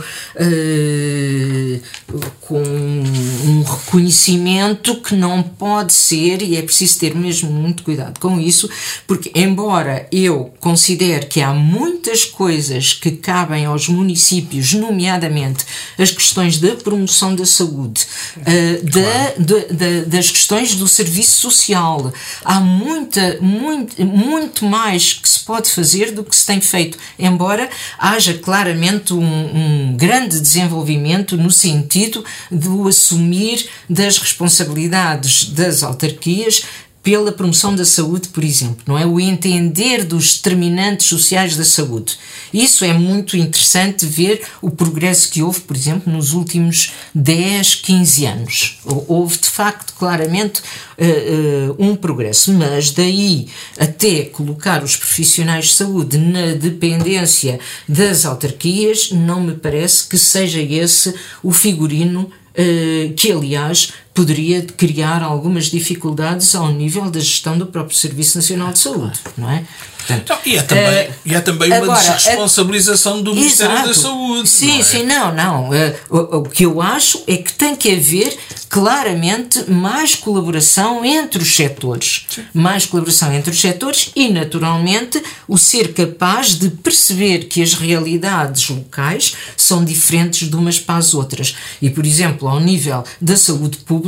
[2.41, 8.39] com um reconhecimento que não pode ser, e é preciso ter mesmo muito cuidado com
[8.39, 8.69] isso,
[9.05, 15.65] porque, embora eu considere que há muitas coisas que cabem aos municípios, nomeadamente
[15.97, 18.05] as questões da promoção da saúde,
[18.37, 22.13] uh, da, da, das questões do serviço social,
[22.45, 27.69] há muita, muito, muito mais que se pode fazer do que se tem feito, embora
[27.97, 36.63] haja claramente um, um grande desenvolvimento no sentido de o assumir das responsabilidades das autarquias
[37.07, 39.05] pela promoção da saúde, por exemplo, não é?
[39.05, 42.17] O entender dos determinantes sociais da saúde.
[42.53, 48.25] Isso é muito interessante ver o progresso que houve, por exemplo, nos últimos 10, 15
[48.25, 48.79] anos.
[48.83, 53.47] Houve, de facto, claramente uh, uh, um progresso, mas daí
[53.79, 60.61] até colocar os profissionais de saúde na dependência das autarquias, não me parece que seja
[60.61, 62.29] esse o figurino
[62.59, 68.73] eh, que aliás poderia criar algumas dificuldades ao nível da gestão do próprio Serviço Nacional
[68.73, 69.63] de Saúde, não é?
[70.07, 73.87] Portanto, não, e, é também, uh, e é também uma agora, desresponsabilização do Ministério exato,
[73.89, 74.49] da Saúde.
[74.49, 74.83] Sim, é?
[74.83, 75.69] sim, não, não.
[75.69, 78.37] Uh, o, o, que eu acho é que tem que haver
[78.69, 82.25] claramente mais colaboração entre os setores.
[82.29, 82.45] Sim.
[82.53, 88.69] Mais colaboração entre os setores e, naturalmente, o ser capaz de perceber que as realidades
[88.69, 91.55] locais são diferentes de umas para as outras.
[91.81, 94.06] E, por exemplo, ao nível da saúde pública,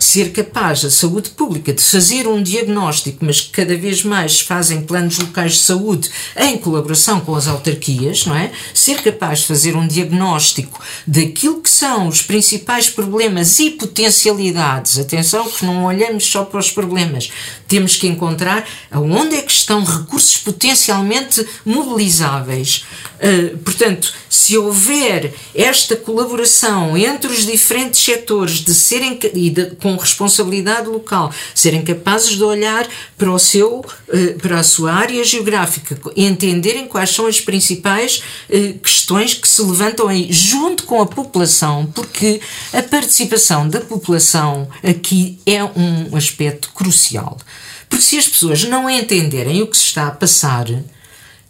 [0.00, 4.82] ser capaz, a saúde pública, de fazer um diagnóstico, mas que cada vez mais fazem
[4.82, 8.50] planos locais locais de saúde em colaboração com as autarquias, não é?
[8.72, 14.98] Ser capaz de fazer um diagnóstico daquilo que são os principais problemas e potencialidades.
[14.98, 17.30] Atenção que não olhamos só para os problemas.
[17.68, 22.84] Temos que encontrar aonde é que estão recursos potencialmente mobilizáveis.
[23.14, 29.96] Uh, portanto, se houver esta colaboração entre os diferentes setores de serem e de, com
[29.96, 35.98] responsabilidade local, serem capazes de olhar para o seu uh, para a sua área geográfica
[36.16, 41.86] entenderem quais são as principais eh, questões que se levantam aí junto com a população,
[41.94, 42.40] porque
[42.72, 47.38] a participação da população aqui é um aspecto crucial.
[47.88, 50.66] Porque se as pessoas não entenderem o que se está a passar,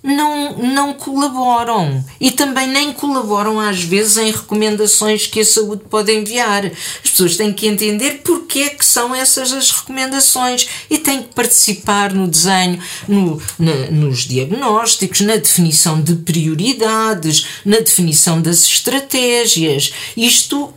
[0.05, 6.13] não, não colaboram e também nem colaboram às vezes em recomendações que a saúde pode
[6.13, 6.67] enviar.
[6.67, 11.35] As pessoas têm que entender porque é que são essas as recomendações e têm que
[11.35, 12.79] participar no desenho,
[13.09, 19.95] no, na, nos diagnósticos, na definição de prioridades, na definição das estratégias.
[20.15, 20.75] Isto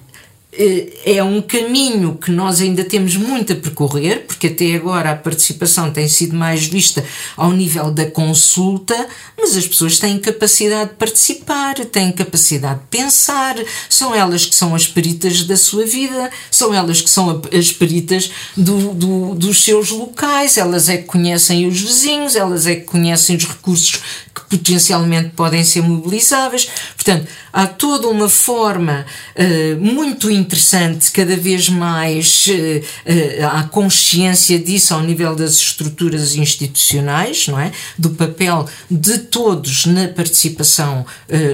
[1.05, 5.91] é um caminho que nós ainda temos muito a percorrer, porque até agora a participação
[5.91, 7.05] tem sido mais vista
[7.35, 13.55] ao nível da consulta, mas as pessoas têm capacidade de participar, têm capacidade de pensar,
[13.87, 18.31] são elas que são as peritas da sua vida, são elas que são as peritas
[18.55, 23.35] do, do, dos seus locais, elas é que conhecem os vizinhos, elas é que conhecem
[23.35, 24.01] os recursos
[24.33, 26.69] que potencialmente podem ser mobilizáveis.
[26.95, 29.05] Portanto, há toda uma forma
[29.35, 36.35] uh, muito interessante, cada vez mais uh, uh, há consciência disso ao nível das estruturas
[36.35, 37.71] institucionais, não é?
[37.97, 41.05] Do papel de todos na participação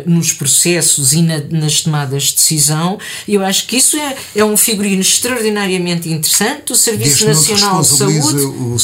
[0.05, 2.99] nos processos e na, nas tomadas de decisão.
[3.27, 6.73] E eu acho que isso é, é um figurino extraordinariamente interessante.
[6.73, 8.45] O Serviço desde Nacional de Saúde.
[8.45, 8.77] O,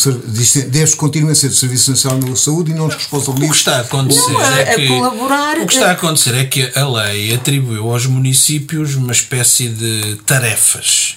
[0.69, 3.47] desde que continue a ser o Serviço Nacional de Saúde e não nos responsabiliza.
[3.47, 5.57] O que está a acontecer não, é, é que, colaborar.
[5.57, 9.98] O que está a acontecer é que a lei atribuiu aos municípios uma espécie de
[10.25, 11.15] tarefas.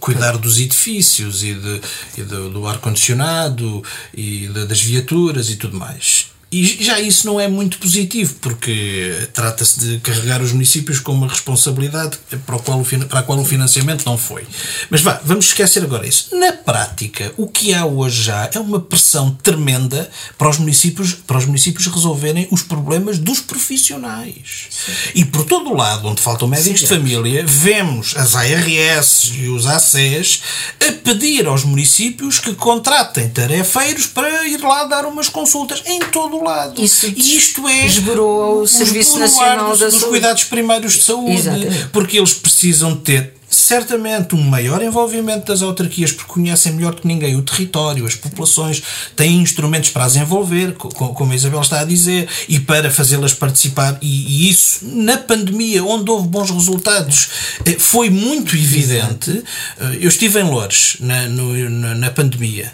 [0.00, 1.80] Cuidar dos edifícios e, de,
[2.18, 3.82] e do, do ar-condicionado
[4.12, 6.33] e de, das viaturas e tudo mais.
[6.54, 11.26] E já isso não é muito positivo, porque trata-se de carregar os municípios com uma
[11.26, 14.46] responsabilidade para, qual o, para a qual o financiamento não foi.
[14.88, 16.28] Mas vá, vamos esquecer agora isso.
[16.36, 21.38] Na prática, o que há hoje já é uma pressão tremenda para os municípios, para
[21.38, 24.68] os municípios resolverem os problemas dos profissionais.
[24.70, 24.92] Sim.
[25.16, 26.86] E por todo o lado, onde faltam médicos Sim.
[26.86, 30.40] de família, vemos as ARS e os ACs
[30.88, 36.36] a pedir aos municípios que contratem tarefeiros para ir lá dar umas consultas em todo
[36.36, 36.82] o lado.
[36.82, 41.32] Isso e isto é esborou o Serviço Nacional dos, da dos cuidados primários de saúde,
[41.32, 41.88] Exatamente.
[41.92, 47.36] porque eles precisam ter certamente um maior envolvimento das autarquias, porque conhecem melhor que ninguém
[47.36, 48.82] o território, as populações,
[49.16, 53.98] têm instrumentos para as envolver, como a Isabel está a dizer, e para fazê-las participar.
[54.02, 57.28] E, e, isso, na pandemia, onde houve bons resultados,
[57.64, 59.42] eh, foi muito evidente.
[59.80, 62.72] Eh, eu estive em Loures na, no, na, na pandemia,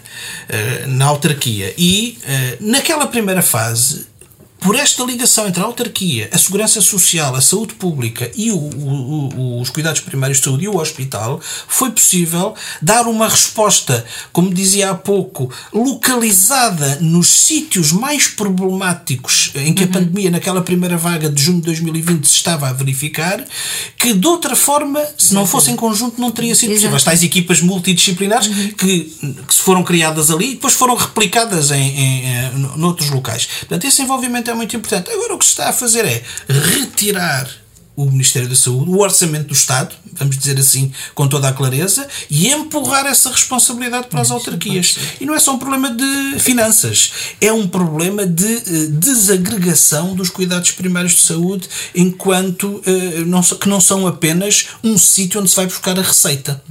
[0.49, 2.17] eh, na autarquia, e
[2.59, 4.10] naquela primeira fase
[4.61, 9.29] por esta ligação entre a autarquia, a segurança social, a saúde pública e o, o,
[9.35, 14.53] o, os cuidados primários de saúde e o hospital, foi possível dar uma resposta, como
[14.53, 19.93] dizia há pouco, localizada nos sítios mais problemáticos em que a uhum.
[19.93, 23.43] pandemia, naquela primeira vaga de junho de 2020, se estava a verificar,
[23.97, 26.95] que de outra forma, se não fosse em conjunto, não teria sido possível.
[26.95, 28.67] As tais equipas multidisciplinares uhum.
[28.73, 28.99] que,
[29.47, 33.47] que se foram criadas ali e depois foram replicadas em, em, em, noutros locais.
[33.61, 35.09] Portanto, esse envolvimento é muito importante.
[35.09, 37.60] Agora o que se está a fazer é retirar
[37.95, 42.07] o Ministério da Saúde, o orçamento do Estado, vamos dizer assim com toda a clareza,
[42.29, 44.95] e empurrar essa responsabilidade para as autarquias.
[45.19, 50.29] E não é só um problema de finanças, é um problema de uh, desagregação dos
[50.29, 52.81] cuidados primários de saúde, enquanto
[53.25, 56.61] não, que não são apenas um sítio onde se vai buscar a receita,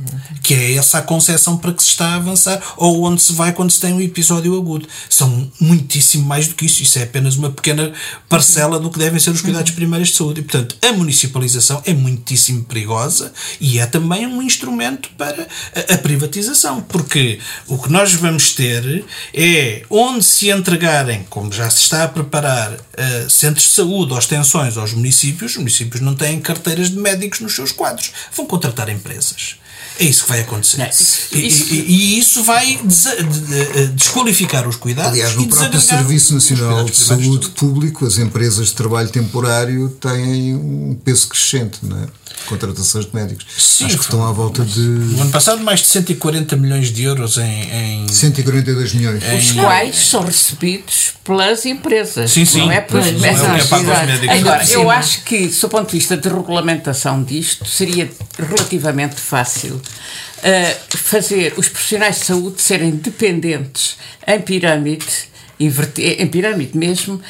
[0.42, 3.52] que é essa a concepção para que se está a avançar, ou onde se vai
[3.52, 4.86] quando se tem um episódio agudo.
[5.08, 7.92] São muitíssimo mais do que isso, isso é apenas uma pequena
[8.28, 10.40] parcela do que devem ser os cuidados primários de saúde.
[10.40, 15.98] E, portanto, a municipalização é muitíssimo perigosa e é também um instrumento para a, a
[15.98, 19.04] privatização, porque o que nós vamos ter
[19.34, 24.18] é onde se entregarem, como já se está a preparar, uh, centros de saúde ou
[24.18, 28.88] extensões aos municípios, os municípios não têm carteiras de médicos nos seus quadros, vão contratar
[28.88, 29.56] empresas.
[30.00, 30.78] É isso que vai acontecer.
[30.78, 31.74] Não, isso, e, isso.
[31.74, 35.12] E, e, isso vai des, de, desqualificar os cuidados.
[35.12, 40.98] Aliás, no próprio Serviço Nacional de Saúde Público, as empresas de trabalho temporário têm um
[41.04, 42.06] peso crescente, não é?
[42.46, 43.46] Contratações de médicos.
[43.56, 44.80] Sim, Acho que estão à volta de.
[44.80, 48.04] No ano passado, mais de 140 milhões de euros em.
[48.04, 49.22] em 142 milhões.
[49.22, 49.38] Em...
[49.38, 52.30] Os quais são recebidos pelas empresas.
[52.30, 52.60] Sim, sim.
[52.60, 54.28] Não é pelas não é, é médicos.
[54.28, 60.96] Agora, eu acho que, do ponto de vista de regulamentação disto, seria relativamente fácil uh,
[60.96, 67.20] fazer os profissionais de saúde serem dependentes em pirâmide em pirâmide mesmo,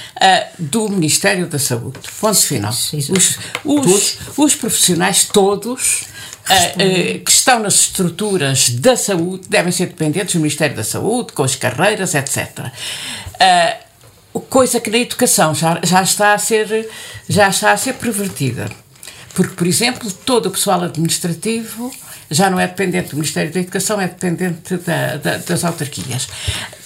[0.58, 1.98] do Ministério da Saúde.
[2.20, 2.70] Ponto final.
[2.72, 6.04] Os, os, os profissionais todos
[7.24, 11.54] que estão nas estruturas da saúde devem ser dependentes do Ministério da Saúde, com as
[11.54, 12.70] carreiras, etc.
[14.48, 16.88] Coisa que na educação já, já, está a ser,
[17.28, 18.70] já está a ser pervertida.
[19.34, 21.92] Porque, por exemplo, todo o pessoal administrativo
[22.30, 26.28] já não é dependente do Ministério da Educação, é dependente da, da, das autarquias.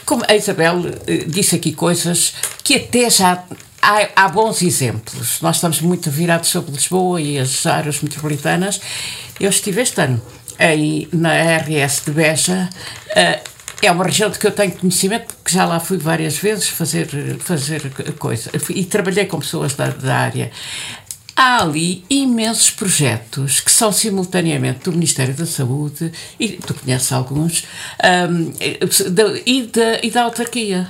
[0.06, 3.44] Como a Isabel eh, disse aqui coisas que até já
[3.80, 5.40] há, há, bons exemplos.
[5.40, 8.80] Nós estamos muito virados sobre Lisboa e as áreas metropolitanas.
[9.38, 10.20] Eu estive este ano
[10.58, 12.68] aí na RS de Beja.
[13.10, 16.68] Uh, é uma região de que eu tenho conhecimento, porque já lá fui várias vezes
[16.68, 17.06] fazer,
[17.38, 18.50] fazer coisa.
[18.70, 20.50] E trabalhei com pessoas da, da área.
[21.36, 27.64] Há ali imensos projetos que são simultaneamente do Ministério da Saúde, e tu conheces alguns,
[28.30, 28.52] um,
[29.44, 30.88] e, da, e da autarquia.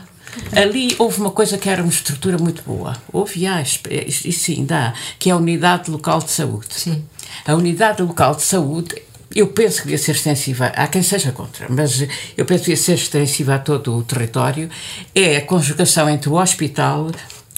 [0.54, 2.96] Ali houve uma coisa que era uma estrutura muito boa.
[3.12, 6.66] Houve, e sim, dá, que é a Unidade Local de Saúde.
[6.70, 7.04] Sim.
[7.46, 8.94] A Unidade Local de Saúde
[9.34, 12.76] eu penso que devia ser extensiva, há quem seja contra, mas eu penso que devia
[12.76, 14.70] ser extensiva a todo o território,
[15.12, 17.10] é a conjugação entre o hospital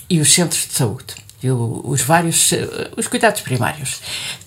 [0.08, 1.25] e os centros de saúde.
[1.50, 2.50] Os vários
[2.96, 4.00] os cuidados primários.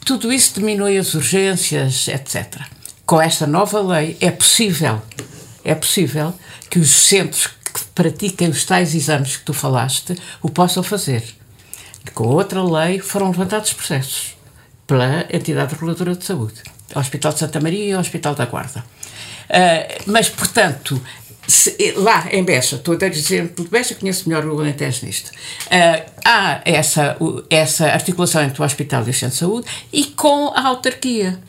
[0.05, 2.61] Tudo isso diminui as urgências, etc.
[3.05, 5.01] Com esta nova lei é possível,
[5.63, 6.33] é possível
[6.69, 11.23] que os centros que pratiquem os tais exames que tu falaste o possam fazer.
[12.13, 14.37] Com outra lei foram levantados processos
[14.87, 16.61] pela entidade reguladora de saúde,
[16.95, 18.83] Hospital de Santa Maria e Hospital da Guarda.
[19.49, 21.01] Uh, mas, portanto,
[21.49, 26.11] se, lá em Beja, estou a exemplo de Beja, conheço melhor o Alentejo nisto, uh,
[26.23, 27.17] há essa,
[27.49, 31.39] essa articulação entre o hospital e o centro de saúde e com a autarquia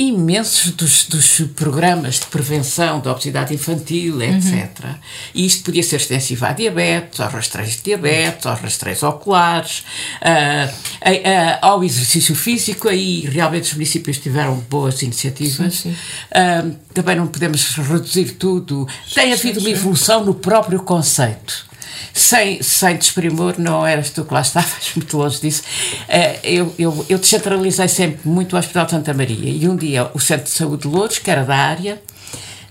[0.00, 4.70] imensos dos, dos, programas de prevenção da obesidade infantil, etc.
[4.82, 4.94] Uhum.
[5.34, 9.84] E isto podia ser extensivo à diabetes, aos rastreios de diabetes, aos rastreios oculares,
[10.22, 15.74] uh, uh, uh, ao exercício físico, aí realmente os municípios tiveram boas iniciativas.
[15.74, 16.76] Sim, sim.
[16.94, 18.88] também não podemos reduzir tudo.
[19.14, 21.69] Tem havido uma evolução no próprio conceito
[22.12, 25.62] sem, sem desprimor, não eras tu que lá estavas, muito longe disso.
[26.08, 30.10] Eh, eu, eu, eu descentralizei sempre muito o Hospital de Santa Maria e um dia
[30.14, 32.00] o Centro de Saúde de Louros, que era da área,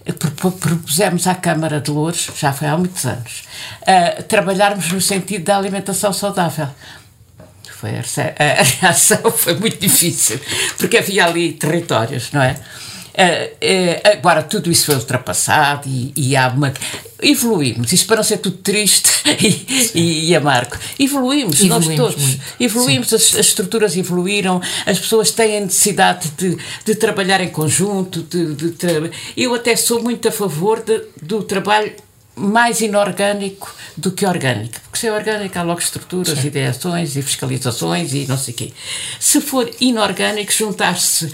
[0.05, 3.43] eh, propusemos à Câmara de Louros, já foi há muitos anos,
[3.81, 6.67] uh, trabalharmos no sentido da alimentação saudável.
[7.79, 10.39] Foi a, reação foi muito difícil,
[10.77, 12.57] porque havia ali territórios, não é?
[13.09, 16.73] Uh, uh, agora, tudo isso foi ultrapassado e, e há uma.
[17.21, 19.09] Evoluímos, isto para não ser tudo triste
[19.93, 20.77] e, e, e amargo.
[20.97, 22.23] Evoluímos, evoluímos nós todos.
[22.23, 22.41] Muito.
[22.59, 28.21] Evoluímos, as, as, estruturas evoluíram, as pessoas têm a necessidade de, de trabalhar em conjunto.
[28.21, 30.81] De, de, de, eu até sou muito a favor
[31.21, 31.91] do trabalho
[32.39, 34.79] mais inorgânico do que orgânico.
[34.81, 36.47] Porque se é orgânico há logo estruturas, Sim.
[36.47, 38.73] ideações e fiscalizações e não sei o quê.
[39.19, 41.31] Se for inorgânico, juntar-se uh,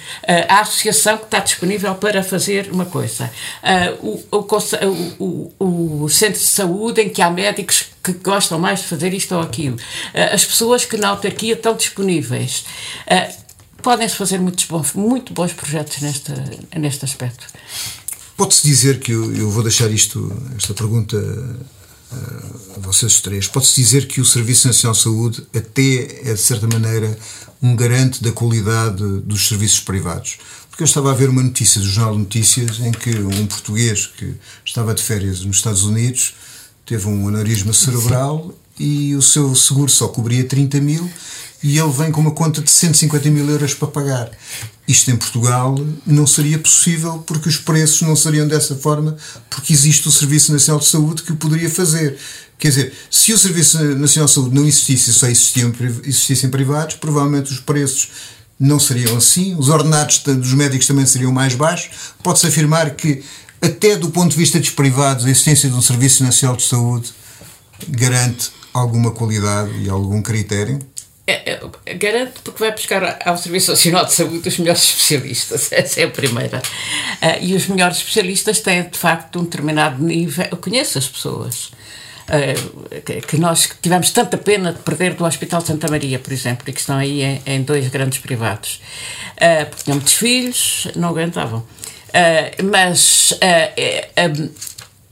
[0.50, 3.32] à associação que está disponível para fazer uma coisa.
[4.02, 8.86] Uh, o, o, o, centro de saúde em que há médicos que gostam mais de
[8.86, 9.76] fazer isto ou aquilo.
[9.76, 12.66] Uh, as pessoas que na autarquia estão disponíveis.
[13.82, 16.32] Podem-se fazer muitos bons, muito bons projetos neste,
[16.76, 17.46] neste aspecto.
[18.38, 21.18] Pode-se dizer que eu, eu, vou deixar isto, esta pergunta
[22.76, 23.48] a vocês três.
[23.48, 27.18] Pode-se dizer que o Serviço Nacional de Saúde até é, de certa maneira,
[27.62, 30.38] um garante da qualidade dos serviços privados.
[30.70, 34.08] Porque eu estava a ver uma notícia do Jornal de Notícias em que um português
[34.08, 36.36] que estava de férias nos Estados Unidos
[36.86, 41.10] teve um aneurisma cerebral e o seu seguro só cobria 30 mil
[41.66, 44.30] e ele vem com uma conta de 150 mil euros para pagar.
[44.88, 49.18] Isto em Portugal não seria possível porque os preços não seriam dessa forma,
[49.50, 52.20] porque existe o Serviço Nacional de Saúde que o poderia fazer.
[52.60, 56.98] Quer dizer, se o Serviço Nacional de Saúde não existisse e só existiam, existissem privados,
[56.98, 58.10] provavelmente os preços
[58.60, 61.90] não seriam assim, os ordenados dos médicos também seriam mais baixos.
[62.22, 63.24] Pode-se afirmar que,
[63.60, 67.12] até do ponto de vista dos privados, a existência de um Serviço Nacional de Saúde
[67.90, 70.78] garante alguma qualidade e algum critério?
[71.28, 76.02] É, é, garanto porque vai buscar ao Serviço Nacional de Saúde os melhores especialistas, essa
[76.02, 76.60] é a primeira.
[76.60, 80.48] Uh, e os melhores especialistas têm, de facto, um determinado nível.
[80.52, 81.72] Eu conheço as pessoas.
[82.26, 86.32] Uh, que, que, nós tivemos tanta pena de perder do Hospital de Santa Maria, por
[86.32, 88.80] exemplo, e que estão aí em, em dois grandes privados.
[89.34, 91.66] Uh, porque tinham muitos filhos, não aguentavam.
[92.72, 93.34] mas
[94.18, 94.50] um,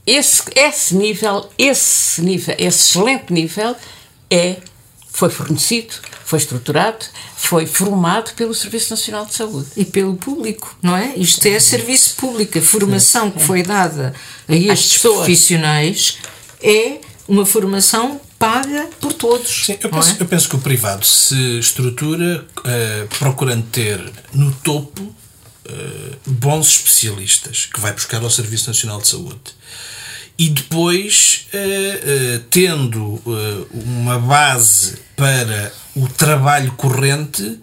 [0.06, 3.74] esse, esse nível, esse nível, esse excelente nível
[4.30, 4.56] é
[5.14, 5.94] foi fornecido,
[6.24, 7.06] foi estruturado,
[7.36, 9.68] foi formado pelo Serviço Nacional de Saúde.
[9.76, 11.14] E pelo público, não é?
[11.16, 12.58] Isto é serviço público.
[12.58, 14.12] A formação que foi dada
[14.48, 16.18] a estes profissionais
[16.60, 16.98] é
[17.28, 19.66] uma formação paga por todos.
[19.66, 20.16] Sim, eu, penso, é?
[20.18, 27.68] eu penso que o privado se estrutura uh, procurando ter no topo uh, bons especialistas
[27.72, 29.54] que vai buscar ao Serviço Nacional de Saúde
[30.38, 37.60] e depois, uh, uh, tendo uh, uma base para o trabalho corrente,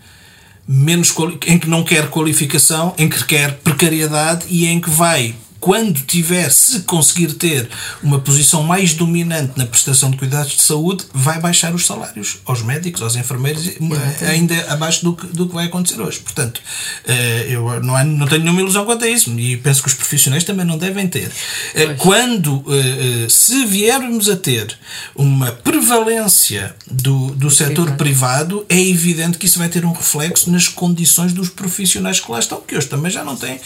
[0.68, 1.14] menos
[1.48, 6.50] em que não quer qualificação, em que quer precariedade e em que vai quando tiver,
[6.52, 7.70] se conseguir ter
[8.02, 12.64] uma posição mais dominante na prestação de cuidados de saúde, vai baixar os salários aos
[12.64, 13.70] médicos, aos enfermeiros,
[14.28, 16.20] ainda abaixo do que, do que vai acontecer hoje.
[16.20, 16.60] Portanto,
[17.06, 20.44] eh, eu não, não tenho nenhuma ilusão quanto a isso e penso que os profissionais
[20.44, 21.32] também não devem ter.
[21.76, 21.98] Eh, pois.
[22.00, 24.76] Quando, eh, se viermos a ter
[25.16, 30.68] uma prevalência do, do setor privado, é evidente que isso vai ter um reflexo nas
[30.68, 33.60] condições dos profissionais que lá estão, que hoje também já não têm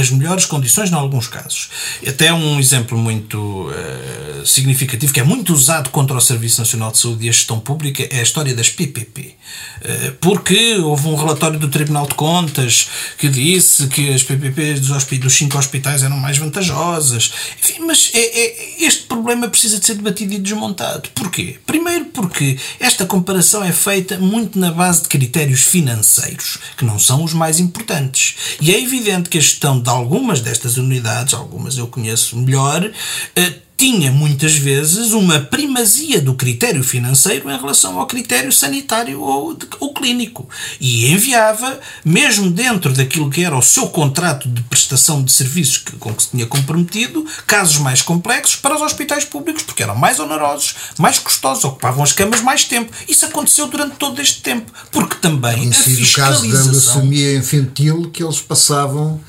[0.00, 1.68] as melhores condições, não alguns casos.
[2.06, 6.98] Até um exemplo muito uh, significativo, que é muito usado contra o Serviço Nacional de
[6.98, 9.34] Saúde e a gestão pública, é a história das PPP.
[9.80, 12.88] Uh, porque houve um relatório do Tribunal de Contas
[13.18, 17.32] que disse que as PPPs dos, dos cinco hospitais eram mais vantajosas.
[17.62, 21.08] Enfim, mas é, é, este problema precisa de ser debatido e desmontado.
[21.14, 21.58] Porquê?
[21.66, 27.24] Primeiro porque esta comparação é feita muito na base de critérios financeiros, que não são
[27.24, 28.36] os mais importantes.
[28.60, 32.90] E é evidente que a gestão de algumas destas unidades, algumas eu conheço melhor,
[33.34, 39.54] eh, tinha muitas vezes uma primazia do critério financeiro em relação ao critério sanitário ou,
[39.54, 40.48] de, ou, clínico.
[40.80, 45.96] E enviava, mesmo dentro daquilo que era o seu contrato de prestação de serviços que,
[45.96, 50.20] com que se tinha comprometido, casos mais complexos para os hospitais públicos, porque eram mais
[50.20, 52.92] onerosos, mais custosos, ocupavam as camas mais tempo.
[53.08, 56.24] Isso aconteceu durante todo este tempo, porque também a fiscalização...
[56.24, 59.20] o caso da leucemia infantil que eles passavam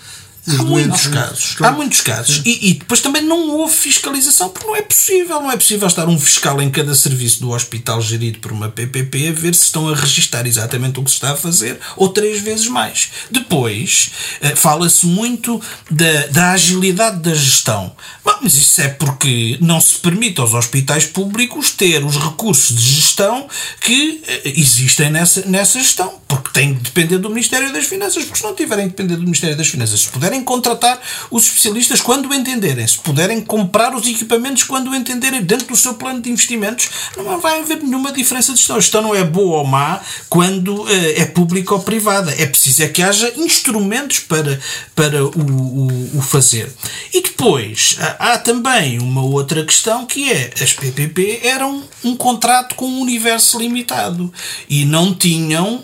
[0.46, 1.56] Há muitos casos.
[1.62, 2.42] Há muitos casos.
[2.44, 5.42] E, e, depois também não houve fiscalização, porque não é possível.
[5.42, 9.30] Não é possível estar um fiscal em cada serviço do hospital gerido por uma PPP
[9.30, 12.42] a ver se estão a registar exatamente o que se está a fazer ou três
[12.42, 13.10] vezes mais.
[13.32, 17.96] Depois, eh, fala-se muito da, da agilidade da gestão.
[18.24, 22.96] Bom, mas isso é porque não se permite aos hospitais públicos ter os recursos de
[22.96, 23.48] gestão
[23.80, 26.22] que eh, existem nessa, nessa gestão.
[26.28, 28.24] Porque têm de depender do Ministério das Finanças.
[28.24, 31.44] Porque se não tiverem de depender do Ministério das Finanças, se puderem puderem contratar os
[31.44, 36.30] especialistas quando entenderem, se puderem comprar os equipamentos quando entenderem dentro do seu plano de
[36.30, 38.78] investimentos, não vai haver nenhuma diferença de gestão.
[38.78, 42.34] A gestão não é boa ou má quando uh, é pública ou privada.
[42.38, 44.60] É preciso é que haja instrumentos para,
[44.96, 46.72] para o, o, o fazer.
[47.14, 52.86] E depois há, também uma outra questão que é as PPP eram um contrato com
[52.86, 54.34] um universo limitado
[54.70, 55.84] e não tinham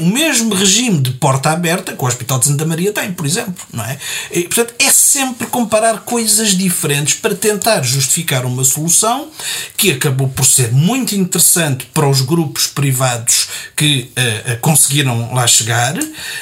[0.00, 3.54] o mesmo regime de porta aberta que o Hospital de Santa Maria tem, por exemplo.
[3.84, 3.98] Não é?
[4.32, 9.28] E, portanto, é sempre comparar coisas diferentes para tentar justificar uma solução
[9.76, 15.94] que acabou por ser muito interessante para os grupos privados que uh, conseguiram lá chegar,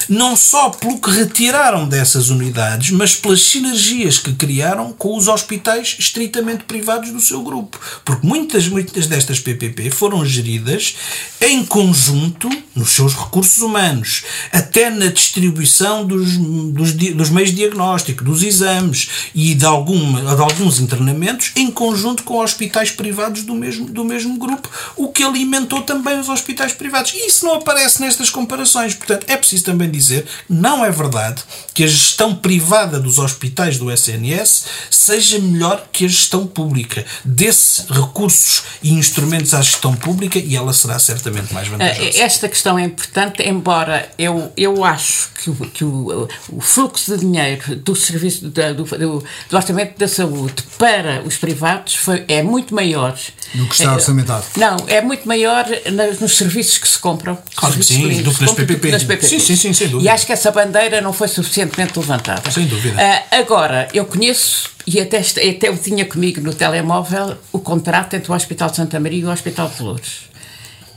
[0.07, 5.95] não só pelo que retiraram dessas unidades, mas pelas sinergias que criaram com os hospitais
[5.99, 7.79] estritamente privados do seu grupo.
[8.05, 10.95] Porque muitas, muitas destas PPP foram geridas
[11.41, 18.23] em conjunto nos seus recursos humanos, até na distribuição dos, dos, dos meios de diagnóstico,
[18.23, 23.85] dos exames e de, alguma, de alguns internamentos em conjunto com hospitais privados do mesmo,
[23.85, 27.13] do mesmo grupo, o que alimentou também os hospitais privados.
[27.13, 28.93] E isso não aparece nestas comparações.
[28.93, 33.91] Portanto, é preciso também dizer não é verdade que a gestão privada dos hospitais do
[33.91, 37.05] SNS seja melhor que a gestão pública.
[37.25, 42.19] Desse recursos e instrumentos à gestão pública e ela será certamente mais vantajosa.
[42.19, 47.22] Esta questão é importante, embora eu, eu acho que, o, que o, o fluxo de
[47.23, 52.73] dinheiro do serviço do, do, do, orçamento da saúde para os privados foi, é muito
[52.73, 53.17] maior.
[53.53, 54.45] Do que está é, orçamentado?
[54.57, 57.37] Não, é muito maior nos, nos serviços que se compram.
[57.55, 58.91] Claro que sim, do que nas PPP.
[58.91, 59.27] nas PPP.
[59.27, 60.09] Sim, sim, sim, sem dúvida.
[60.09, 62.49] E acho que essa bandeira não foi suficientemente levantada.
[62.51, 62.95] Sem dúvida.
[62.95, 68.31] Uh, agora, eu conheço e até, até eu tinha comigo no telemóvel o contrato entre
[68.31, 70.33] o Hospital de Santa Maria e o Hospital de Lourdes.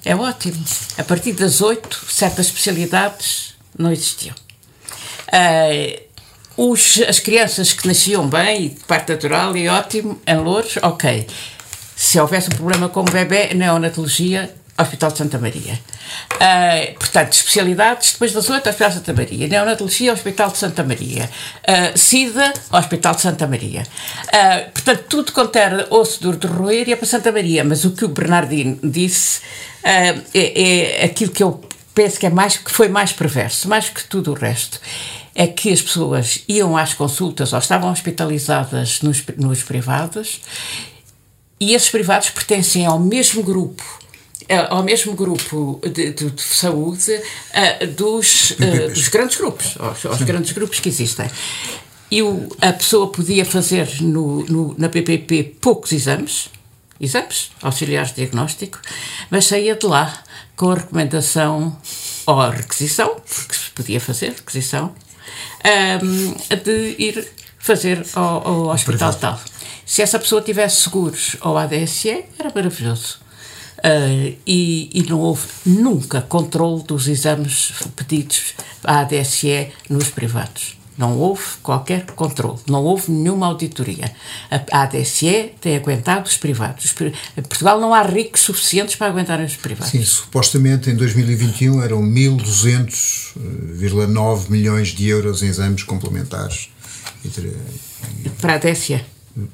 [0.05, 0.65] É ótimo.
[0.99, 4.35] A partir das oito, certas especialidades não existiam.
[5.29, 6.06] Uh,
[6.57, 11.27] os, as crianças que nasciam bem, de parte natural e ótimo, em Louros, ok.
[11.95, 15.81] Se houvesse um problema com o bebê, neonatologia, Hospital de Santa Maria.
[16.35, 19.49] Uh, portanto, especialidades, depois das oito, Hospital de Santa Maria.
[19.49, 21.31] Neonatologia, Hospital de Santa Maria.
[21.67, 23.83] Uh, SIDA, Hospital de Santa Maria.
[23.83, 27.65] Uh, portanto, tudo quanto era osso duro de roer ia para Santa Maria.
[27.65, 29.41] Mas o que o Bernardino disse
[29.83, 31.63] é, é aquilo que eu
[31.95, 34.79] penso que, é mais, que foi mais perverso, mais que tudo o resto
[35.37, 40.41] é que as pessoas iam às consultas ou estavam hospitalizadas nos, nos privados
[41.61, 43.85] e esses privados pertencem ao mesmo grupo
[44.49, 50.07] eh, ao mesmo grupo de, de, de saúde uh, dos, uh, dos grandes grupos, aos,
[50.07, 51.29] aos grandes grupos que existem.
[52.11, 52.21] E
[52.63, 56.49] a pessoa podia fazer no, no, na PPP poucos exames,
[57.01, 58.81] exames auxiliares de diagnóstico,
[59.29, 60.23] mas saía de lá
[60.55, 61.77] com a recomendação
[62.25, 64.95] ou a requisição, porque se podia fazer requisição,
[66.03, 67.29] um, de ir
[67.59, 69.41] fazer ao, ao hospital tal.
[69.85, 73.19] Se essa pessoa tivesse seguros ou ADSE, era maravilhoso.
[73.79, 80.77] Uh, e, e, não houve nunca controle dos exames pedidos à ADSE nos privados.
[80.99, 84.11] Não houve qualquer controle, não houve nenhuma auditoria.
[84.51, 86.95] A ADSE tem aguentado os privados.
[87.37, 89.91] Em Portugal não há ricos suficientes para aguentar os privados.
[89.93, 96.71] Sim, supostamente em 2021 eram 1.200,9 milhões de euros em exames complementares.
[98.41, 99.01] Para a ADSE?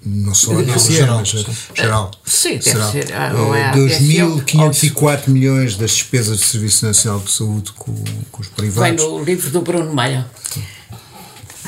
[0.05, 1.45] Não só a DSE, geral, mas sim.
[1.75, 2.11] geral.
[2.25, 2.89] Sim, deve Será?
[2.93, 7.73] ser, ah, ou é a Eh, 2.504 milhões das despesas do Serviço Nacional de Saúde
[7.73, 7.93] com,
[8.31, 9.03] com os Vem privados.
[9.05, 10.25] no livro do Bruno Maia.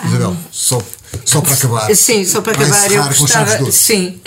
[0.02, 0.82] Isabel, só,
[1.24, 1.94] só para acabar.
[1.94, 3.70] Sim, só para acabar, eu gostava.
[3.70, 4.20] Sim.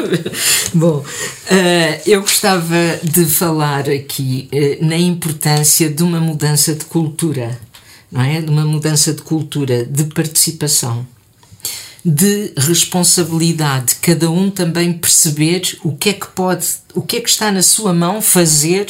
[0.74, 1.04] Bom,
[1.50, 7.58] eh, eu gostava de falar aqui eh, na importância de uma mudança de cultura,
[8.12, 8.40] não é?
[8.40, 11.06] De uma mudança de cultura, de participação,
[12.04, 17.28] de responsabilidade, cada um também perceber o que é que pode, o que é que
[17.28, 18.86] está na sua mão fazer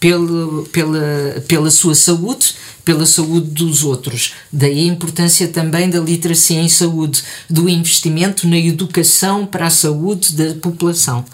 [0.00, 4.32] pelo, pela, pela sua saúde, pela saúde dos outros.
[4.50, 10.34] Daí a importância também da literacia em saúde, do investimento na educação para a saúde
[10.34, 11.24] da população.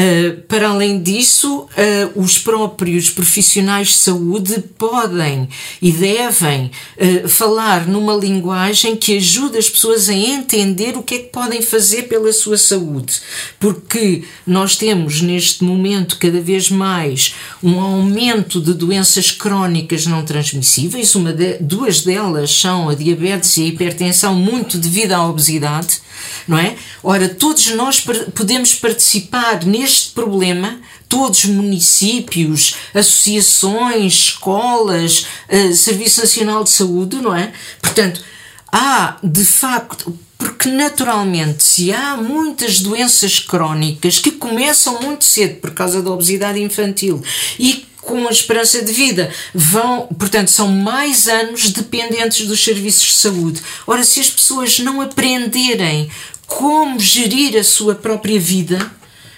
[0.00, 1.68] Uh, para além disso, uh,
[2.14, 5.46] os próprios profissionais de saúde podem
[5.82, 11.18] e devem uh, falar numa linguagem que ajude as pessoas a entender o que é
[11.18, 13.20] que podem fazer pela sua saúde,
[13.58, 21.14] porque nós temos neste momento cada vez mais um aumento de doenças crónicas não transmissíveis,
[21.14, 26.00] uma de, duas delas são a diabetes e a hipertensão, muito devido à obesidade,
[26.48, 26.76] não é?
[27.02, 28.00] Ora, todos nós
[28.34, 37.52] podemos participar neste problema, todos municípios, associações, escolas, uh, Serviço Nacional de Saúde, não é?
[37.80, 38.22] Portanto,
[38.70, 45.72] há de facto porque naturalmente se há muitas doenças crónicas que começam muito cedo por
[45.72, 47.22] causa da obesidade infantil
[47.58, 53.12] e com a esperança de vida vão, portanto, são mais anos dependentes dos serviços de
[53.12, 53.62] saúde.
[53.86, 56.10] Ora, se as pessoas não aprenderem
[56.46, 58.90] como gerir a sua própria vida,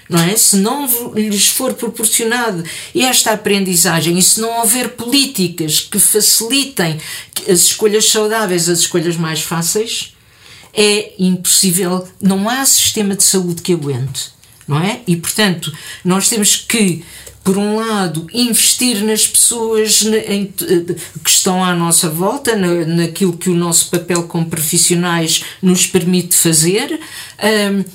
[0.09, 0.37] não é?
[0.37, 7.01] Se não lhes for proporcionado esta aprendizagem e se não houver políticas que facilitem
[7.49, 10.15] as escolhas saudáveis, as escolhas mais fáceis,
[10.75, 14.31] é impossível, não há sistema de saúde que aguente,
[14.67, 15.01] não é?
[15.07, 15.73] E portanto,
[16.05, 17.05] nós temos que
[17.45, 23.51] por um lado, investir nas pessoas em, que estão à nossa volta, na, naquilo que
[23.51, 27.01] o nosso papel como profissionais nos permite fazer,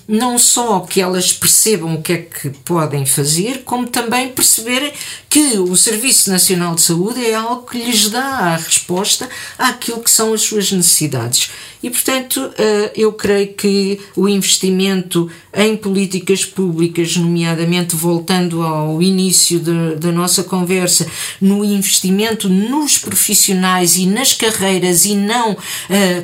[0.07, 4.91] não só que elas percebam o que é que podem fazer, como também perceberem
[5.29, 10.11] que o Serviço Nacional de Saúde é algo que lhes dá a resposta àquilo que
[10.11, 11.49] são as suas necessidades.
[11.88, 12.51] E, portanto,
[12.95, 19.59] eu creio que o investimento em políticas públicas, nomeadamente voltando ao início
[19.97, 21.07] da nossa conversa,
[21.41, 25.57] no investimento nos profissionais e nas carreiras e não uh,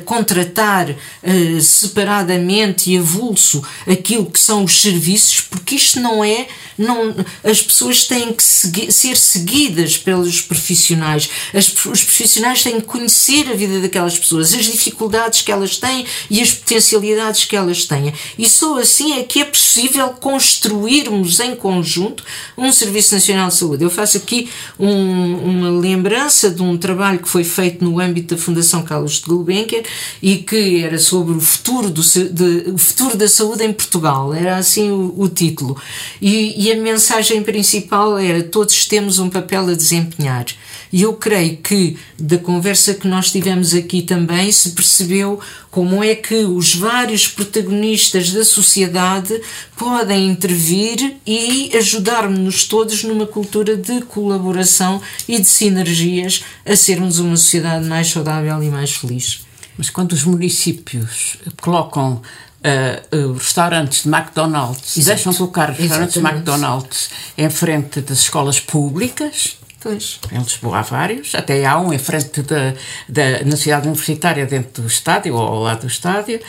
[0.04, 6.46] contratar uh, separadamente e avulso aquilo que são os serviços, porque isto não é.
[6.76, 12.86] Não, as pessoas têm que segui ser seguidas pelos profissionais, as, os profissionais têm que
[12.86, 17.84] conhecer a vida daquelas pessoas, as dificuldades que elas têm e as potencialidades que elas
[17.84, 18.12] têm.
[18.38, 22.24] E só assim é que é possível construirmos em conjunto
[22.56, 23.84] um Serviço Nacional de Saúde.
[23.84, 24.48] Eu faço aqui
[24.78, 29.26] um, uma lembrança de um trabalho que foi feito no âmbito da Fundação Carlos de
[29.26, 29.82] Gulbenkian
[30.22, 34.34] e que era sobre o futuro, do, de, o futuro da saúde em Portugal.
[34.34, 35.80] Era assim o, o título.
[36.20, 40.46] E, e a mensagem principal era: todos temos um papel a desempenhar.
[40.92, 45.33] E eu creio que da conversa que nós tivemos aqui também se percebeu
[45.70, 49.40] como é que os vários protagonistas da sociedade
[49.76, 57.36] podem intervir e ajudar-nos todos numa cultura de colaboração e de sinergias a sermos uma
[57.36, 59.44] sociedade mais saudável e mais feliz.
[59.76, 62.22] Mas quando os municípios colocam
[62.64, 65.16] Uh, uh, restaurantes de McDonald's, Exato.
[65.16, 66.44] deixam colocar restaurantes Exatamente.
[66.44, 69.58] de McDonald's em frente das escolas públicas.
[69.84, 70.18] Pois.
[70.32, 72.72] Em Lisboa há vários, até há um em frente da,
[73.06, 76.40] da, na cidade universitária, dentro do estádio ou ao lado do estádio.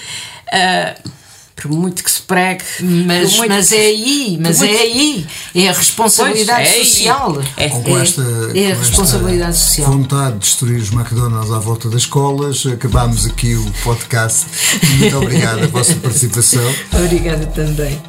[0.47, 1.09] Uh,
[1.53, 2.63] por muito que se pregue.
[2.81, 5.27] Mas, mas é aí, mas é aí.
[5.53, 7.41] É a responsabilidade é social.
[7.57, 8.21] É, com esta,
[8.53, 9.91] é a responsabilidade social.
[9.91, 14.45] vontade de destruir os McDonald's à volta das escolas, acabamos aqui o podcast.
[14.97, 16.63] Muito obrigado a vossa participação.
[17.03, 18.01] Obrigada também.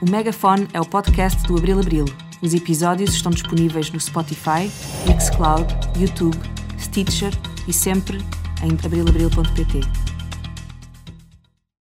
[0.00, 2.29] O Megafone é o podcast do Abril Abril.
[2.42, 4.70] Os episódios estão disponíveis no Spotify,
[5.06, 5.66] Mixcloud,
[5.98, 6.38] YouTube,
[6.78, 7.32] Stitcher
[7.68, 8.18] e sempre
[8.62, 9.99] em abrilabril.pt.